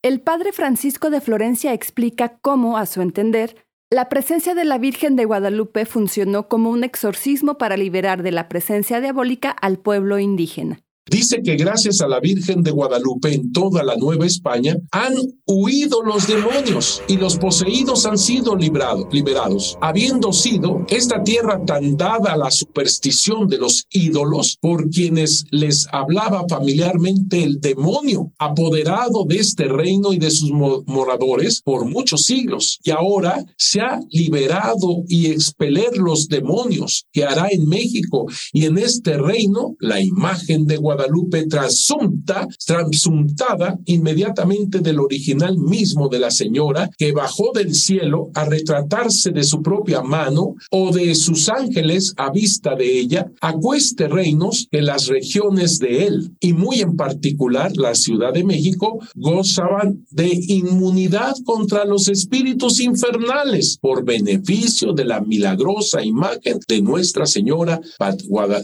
El 0.02 0.20
padre 0.20 0.52
Francisco 0.52 1.10
de 1.10 1.20
Florencia 1.20 1.72
explica 1.72 2.38
cómo, 2.38 2.78
a 2.78 2.86
su 2.86 3.02
entender, 3.02 3.56
la 3.90 4.08
presencia 4.08 4.54
de 4.54 4.64
la 4.64 4.78
Virgen 4.78 5.16
de 5.16 5.24
Guadalupe 5.24 5.86
funcionó 5.86 6.46
como 6.46 6.70
un 6.70 6.84
exorcismo 6.84 7.56
para 7.56 7.76
liberar 7.76 8.22
de 8.22 8.32
la 8.32 8.48
presencia 8.48 9.00
diabólica 9.00 9.50
al 9.50 9.78
pueblo 9.78 10.18
indígena. 10.18 10.82
Dice 11.10 11.40
que 11.42 11.56
gracias 11.56 12.02
a 12.02 12.08
la 12.08 12.20
Virgen 12.20 12.62
de 12.62 12.70
Guadalupe 12.70 13.32
en 13.32 13.50
toda 13.50 13.82
la 13.82 13.96
Nueva 13.96 14.26
España 14.26 14.76
han 14.90 15.14
huido 15.46 16.02
los 16.02 16.26
demonios 16.26 17.02
y 17.08 17.16
los 17.16 17.38
poseídos 17.38 18.04
han 18.04 18.18
sido 18.18 18.54
liberados, 18.56 19.78
habiendo 19.80 20.32
sido 20.34 20.84
esta 20.88 21.22
tierra 21.22 21.64
tan 21.64 21.96
dada 21.96 22.34
a 22.34 22.36
la 22.36 22.50
superstición 22.50 23.48
de 23.48 23.56
los 23.56 23.86
ídolos 23.90 24.58
por 24.60 24.90
quienes 24.90 25.46
les 25.50 25.86
hablaba 25.92 26.44
familiarmente 26.46 27.42
el 27.42 27.58
demonio, 27.58 28.32
apoderado 28.38 29.24
de 29.24 29.36
este 29.36 29.64
reino 29.64 30.12
y 30.12 30.18
de 30.18 30.30
sus 30.30 30.50
moradores 30.50 31.62
por 31.62 31.86
muchos 31.86 32.22
siglos. 32.24 32.80
Y 32.84 32.90
ahora 32.90 33.44
se 33.56 33.80
ha 33.80 34.00
liberado 34.10 35.04
y 35.08 35.28
expeler 35.28 35.96
los 35.96 36.28
demonios 36.28 37.06
que 37.12 37.24
hará 37.24 37.48
en 37.50 37.66
México 37.66 38.26
y 38.52 38.66
en 38.66 38.76
este 38.76 39.16
reino 39.16 39.74
la 39.80 40.00
imagen 40.00 40.66
de 40.66 40.76
Guadalupe 40.76 40.97
Guadalupe 40.98 41.46
transumta, 41.46 42.48
transumtada 42.66 43.78
inmediatamente 43.84 44.80
del 44.80 44.98
original 44.98 45.56
mismo 45.56 46.08
de 46.08 46.18
la 46.18 46.32
señora 46.32 46.90
que 46.98 47.12
bajó 47.12 47.52
del 47.54 47.72
cielo 47.72 48.30
a 48.34 48.44
retratarse 48.44 49.30
de 49.30 49.44
su 49.44 49.62
propia 49.62 50.02
mano 50.02 50.56
o 50.72 50.92
de 50.92 51.14
sus 51.14 51.48
ángeles 51.48 52.14
a 52.16 52.32
vista 52.32 52.74
de 52.74 52.98
ella, 52.98 53.30
acueste 53.40 54.08
reinos 54.08 54.66
que 54.72 54.82
las 54.82 55.06
regiones 55.06 55.78
de 55.78 56.06
él. 56.06 56.32
Y 56.40 56.52
muy 56.52 56.80
en 56.80 56.96
particular 56.96 57.70
la 57.76 57.94
Ciudad 57.94 58.32
de 58.32 58.42
México 58.42 58.98
gozaban 59.14 60.04
de 60.10 60.28
inmunidad 60.48 61.36
contra 61.44 61.84
los 61.84 62.08
espíritus 62.08 62.80
infernales 62.80 63.78
por 63.80 64.04
beneficio 64.04 64.92
de 64.92 65.04
la 65.04 65.20
milagrosa 65.20 66.04
imagen 66.04 66.58
de 66.66 66.82
Nuestra 66.82 67.24
Señora 67.24 67.80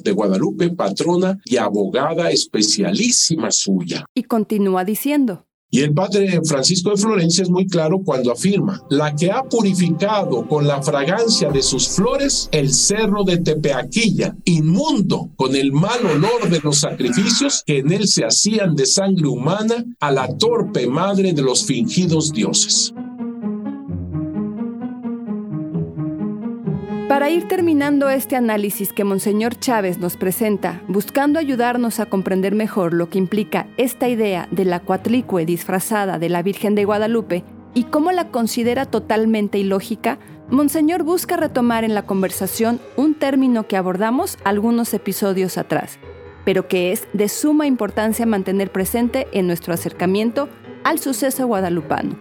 de 0.02 0.12
Guadalupe, 0.12 0.70
patrona 0.70 1.38
y 1.44 1.58
abogada 1.58 2.23
especialísima 2.30 3.50
suya. 3.50 4.04
Y 4.14 4.24
continúa 4.24 4.84
diciendo. 4.84 5.46
Y 5.74 5.80
el 5.80 5.92
padre 5.92 6.40
Francisco 6.44 6.90
de 6.90 6.98
Florencia 6.98 7.42
es 7.42 7.50
muy 7.50 7.66
claro 7.66 7.98
cuando 8.04 8.30
afirma, 8.30 8.80
la 8.90 9.16
que 9.16 9.32
ha 9.32 9.42
purificado 9.42 10.46
con 10.46 10.68
la 10.68 10.80
fragancia 10.80 11.50
de 11.50 11.62
sus 11.62 11.88
flores 11.88 12.48
el 12.52 12.72
cerro 12.72 13.24
de 13.24 13.38
Tepeaquilla, 13.38 14.36
inmundo 14.44 15.30
con 15.34 15.56
el 15.56 15.72
mal 15.72 16.06
olor 16.06 16.48
de 16.48 16.60
los 16.60 16.78
sacrificios 16.78 17.64
que 17.66 17.78
en 17.78 17.90
él 17.90 18.06
se 18.06 18.24
hacían 18.24 18.76
de 18.76 18.86
sangre 18.86 19.26
humana 19.26 19.84
a 19.98 20.12
la 20.12 20.28
torpe 20.38 20.86
madre 20.86 21.32
de 21.32 21.42
los 21.42 21.64
fingidos 21.64 22.30
dioses. 22.30 22.94
Para 27.24 27.32
ir 27.32 27.48
terminando 27.48 28.10
este 28.10 28.36
análisis 28.36 28.92
que 28.92 29.02
Monseñor 29.02 29.58
Chávez 29.58 29.96
nos 29.96 30.18
presenta, 30.18 30.82
buscando 30.88 31.38
ayudarnos 31.38 31.98
a 31.98 32.04
comprender 32.04 32.54
mejor 32.54 32.92
lo 32.92 33.08
que 33.08 33.16
implica 33.16 33.66
esta 33.78 34.10
idea 34.10 34.46
de 34.50 34.66
la 34.66 34.80
cuatlicue 34.80 35.46
disfrazada 35.46 36.18
de 36.18 36.28
la 36.28 36.42
Virgen 36.42 36.74
de 36.74 36.84
Guadalupe 36.84 37.42
y 37.72 37.84
cómo 37.84 38.12
la 38.12 38.28
considera 38.28 38.84
totalmente 38.84 39.56
ilógica, 39.56 40.18
Monseñor 40.50 41.02
busca 41.02 41.38
retomar 41.38 41.82
en 41.82 41.94
la 41.94 42.04
conversación 42.04 42.78
un 42.94 43.14
término 43.14 43.66
que 43.66 43.78
abordamos 43.78 44.36
algunos 44.44 44.92
episodios 44.92 45.56
atrás, 45.56 45.98
pero 46.44 46.68
que 46.68 46.92
es 46.92 47.08
de 47.14 47.30
suma 47.30 47.66
importancia 47.66 48.26
mantener 48.26 48.70
presente 48.70 49.28
en 49.32 49.46
nuestro 49.46 49.72
acercamiento 49.72 50.50
al 50.84 50.98
suceso 50.98 51.46
guadalupano, 51.46 52.18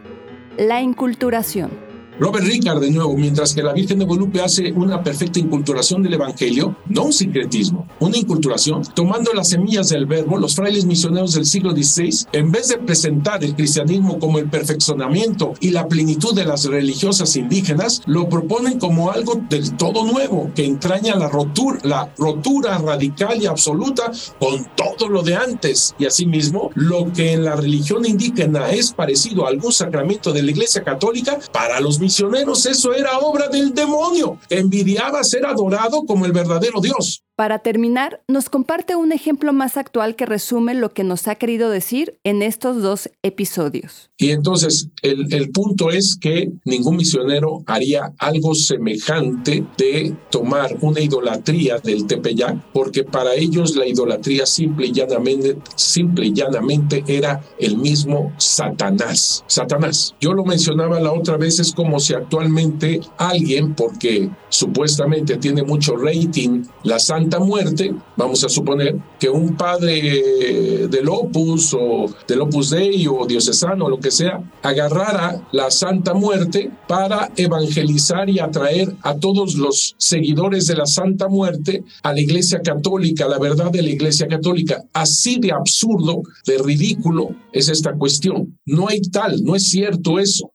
la 0.58 0.82
inculturación. 0.82 1.83
Robert 2.20 2.46
Ricard, 2.46 2.80
de 2.80 2.92
nuevo, 2.92 3.16
mientras 3.18 3.56
que 3.56 3.64
la 3.64 3.74
Virgen 3.74 3.98
de 3.98 4.06
Guadalupe 4.06 4.40
hace 4.40 4.72
una 4.72 5.04
perfecta 5.04 5.40
inculturación 5.40 6.04
del 6.04 6.14
Evangelio, 6.14 6.76
no 6.88 7.06
un 7.06 7.14
sincretismo, 7.14 7.88
una 8.00 8.18
inculturación, 8.18 8.84
tomando 8.94 9.34
las 9.34 9.50
semillas 9.50 9.90
del 9.90 10.06
verbo, 10.06 10.38
los 10.38 10.56
frailes 10.56 10.86
misioneros 10.86 11.34
del 11.34 11.46
siglo 11.46 11.72
XVI, 11.72 12.28
en 12.34 12.52
vez 12.52 12.68
de 12.68 12.78
presentar 12.78 13.44
el 13.44 13.56
cristianismo 13.56 14.20
como 14.20 14.38
el 14.38 14.48
perfeccionamiento 14.48 15.54
y 15.60 15.72
la 15.72 15.88
plenitud 15.88 16.36
de 16.36 16.46
las 16.46 16.66
religiosas 16.66 17.36
indígenas, 17.36 18.04
lo 18.06 18.30
proponen 18.30 18.80
como 18.80 19.12
algo 19.12 19.42
del 19.50 19.76
todo 19.76 20.06
nuevo, 20.06 20.52
que 20.54 20.66
entraña 20.66 21.16
la 21.16 21.30
rotura, 21.30 21.80
la 21.84 22.14
rotura 22.18 22.78
radical 22.78 23.42
y 23.42 23.48
absoluta 23.48 24.12
con 24.40 24.68
todo 24.76 25.10
lo 25.10 25.24
de 25.24 25.36
antes. 25.36 25.96
Y 25.98 26.06
asimismo, 26.06 26.70
lo 26.76 27.12
que 27.12 27.34
en 27.34 27.44
la 27.44 27.56
religión 27.56 28.06
indígena 28.06 28.70
es 28.70 28.94
parecido 28.94 29.46
a 29.46 29.50
algún 29.50 29.72
sacramento 29.72 30.32
de 30.32 30.44
la 30.44 30.52
Iglesia 30.52 30.84
Católica, 30.84 31.40
para 31.52 31.80
los 31.80 32.00
misioneros 32.04 32.66
eso 32.66 32.94
era 32.94 33.18
obra 33.20 33.48
del 33.48 33.74
demonio, 33.74 34.38
envidiaba 34.50 35.24
ser 35.24 35.46
adorado 35.46 36.04
como 36.06 36.26
el 36.26 36.34
verdadero 36.34 36.82
Dios. 36.82 37.24
Para 37.36 37.60
terminar, 37.60 38.22
nos 38.28 38.48
comparte 38.48 38.96
un 38.96 39.12
ejemplo 39.12 39.54
más 39.54 39.76
actual 39.76 40.16
que 40.16 40.28
resume 40.28 40.76
lo 40.76 40.94
que 40.94 41.04
nos 41.04 41.28
ha 41.28 41.34
querido 41.34 41.72
decir 41.72 42.20
en 42.24 42.44
estos 42.44 42.84
dos 42.84 43.10
episodios. 43.24 44.12
Y 44.20 44.30
entonces 44.30 44.90
el, 45.02 45.34
el, 45.34 45.50
punto 45.50 45.90
es 45.90 46.16
que 46.16 46.52
ningún 46.64 46.98
misionero 46.98 47.64
haría 47.66 48.14
algo 48.20 48.54
semejante 48.54 49.66
de 49.78 50.16
tomar 50.30 50.78
una 50.82 51.02
idolatría 51.02 51.80
del 51.80 52.06
Tepeyac, 52.06 52.72
porque 52.72 53.04
para 53.04 53.34
ellos 53.34 53.76
la 53.76 53.88
idolatría 53.88 54.46
simple 54.46 54.88
y 54.88 54.92
llanamente, 54.92 55.58
simple 55.76 56.28
y 56.28 56.34
llanamente 56.34 57.04
era 57.08 57.44
el 57.58 57.78
mismo 57.78 58.32
Satanás. 58.38 59.44
Satanás. 59.48 60.14
Yo 60.22 60.34
lo 60.34 60.46
mencionaba 60.46 61.00
la 61.00 61.12
otra 61.12 61.38
vez, 61.38 61.60
es 61.60 61.74
como 61.74 62.00
si 62.00 62.14
actualmente 62.14 63.02
alguien, 63.18 63.74
porque 63.74 64.30
supuestamente 64.50 65.38
tiene 65.38 65.64
mucho 65.64 65.98
rating, 65.98 66.64
la 66.84 67.00
Santa 67.00 67.23
Muerte, 67.40 67.94
vamos 68.16 68.44
a 68.44 68.50
suponer 68.50 68.96
que 69.20 69.30
un 69.30 69.56
padre 69.56 70.88
del 70.88 71.10
Opus 71.10 71.74
o 71.74 72.06
del 72.28 72.42
Opus 72.42 72.70
Dei 72.72 73.08
o 73.08 73.26
diocesano 73.26 73.86
o 73.86 73.90
lo 73.90 74.00
que 74.00 74.12
sea, 74.12 74.42
agarrara 74.62 75.48
la 75.52 75.72
Santa 75.72 76.14
Muerte 76.14 76.72
para 76.88 77.32
evangelizar 77.36 78.30
y 78.30 78.40
atraer 78.40 78.96
a 79.02 79.16
todos 79.16 79.56
los 79.56 79.96
seguidores 79.98 80.68
de 80.68 80.76
la 80.76 80.86
Santa 80.86 81.28
Muerte 81.28 81.84
a 82.04 82.14
la 82.14 82.20
Iglesia 82.20 82.62
Católica, 82.62 83.28
la 83.28 83.40
verdad 83.40 83.72
de 83.72 83.82
la 83.82 83.90
Iglesia 83.90 84.28
Católica. 84.28 84.84
Así 84.94 85.40
de 85.40 85.52
absurdo, 85.52 86.22
de 86.46 86.58
ridículo 86.58 87.30
es 87.52 87.70
esta 87.70 87.94
cuestión. 87.94 88.58
No 88.66 88.88
hay 88.88 89.02
tal, 89.02 89.44
no 89.44 89.56
es 89.56 89.70
cierto 89.70 90.20
eso. 90.20 90.52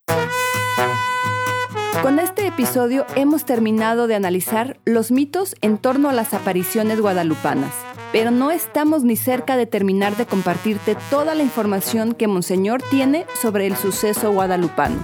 Episodio 2.59 3.07
hemos 3.15 3.45
terminado 3.45 4.09
de 4.09 4.17
analizar 4.17 4.81
los 4.85 5.13
mitos 5.13 5.55
en 5.61 5.79
torno 5.79 6.09
a 6.09 6.13
las 6.13 6.35
apariciones 6.35 7.01
guadalupanas, 7.01 7.73
pero 8.11 8.33
no 8.33 8.51
estamos 8.51 9.05
ni 9.05 9.15
cerca 9.15 9.57
de 9.57 9.67
terminar 9.67 10.17
de 10.17 10.27
compartirte 10.27 10.97
toda 11.09 11.37
la 11.37 11.45
información 11.45 12.15
que 12.15 12.27
Monseñor 12.27 12.83
tiene 12.91 13.27
sobre 13.41 13.69
el 13.69 13.77
suceso 13.77 14.33
guadalupano. 14.33 14.97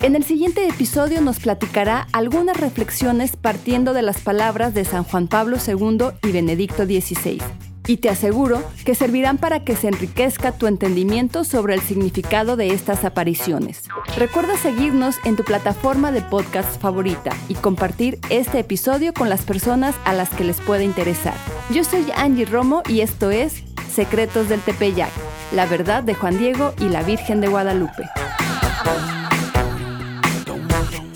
En 0.00 0.16
el 0.16 0.24
siguiente 0.24 0.66
episodio 0.66 1.20
nos 1.20 1.40
platicará 1.40 2.08
algunas 2.12 2.58
reflexiones 2.58 3.36
partiendo 3.36 3.92
de 3.92 4.00
las 4.00 4.22
palabras 4.22 4.72
de 4.72 4.86
San 4.86 5.04
Juan 5.04 5.28
Pablo 5.28 5.58
II 5.58 6.06
y 6.22 6.32
Benedicto 6.32 6.86
XVI 6.86 7.42
y 7.86 7.98
te 7.98 8.08
aseguro 8.08 8.62
que 8.84 8.94
servirán 8.94 9.38
para 9.38 9.64
que 9.64 9.76
se 9.76 9.88
enriquezca 9.88 10.52
tu 10.52 10.66
entendimiento 10.66 11.44
sobre 11.44 11.74
el 11.74 11.80
significado 11.80 12.56
de 12.56 12.68
estas 12.68 13.04
apariciones. 13.04 13.84
Recuerda 14.16 14.56
seguirnos 14.56 15.16
en 15.24 15.36
tu 15.36 15.44
plataforma 15.44 16.12
de 16.12 16.22
podcast 16.22 16.80
favorita 16.80 17.30
y 17.48 17.54
compartir 17.54 18.18
este 18.30 18.60
episodio 18.60 19.12
con 19.12 19.28
las 19.28 19.42
personas 19.42 19.94
a 20.04 20.12
las 20.12 20.30
que 20.30 20.44
les 20.44 20.60
puede 20.60 20.84
interesar. 20.84 21.34
Yo 21.70 21.84
soy 21.84 22.06
Angie 22.16 22.46
Romo 22.46 22.82
y 22.88 23.00
esto 23.00 23.30
es 23.30 23.62
Secretos 23.92 24.48
del 24.48 24.60
Tepeyac, 24.60 25.10
la 25.54 25.66
verdad 25.66 26.02
de 26.02 26.14
Juan 26.14 26.38
Diego 26.38 26.74
y 26.80 26.88
la 26.88 27.02
Virgen 27.02 27.40
de 27.40 27.48
Guadalupe. 27.48 28.02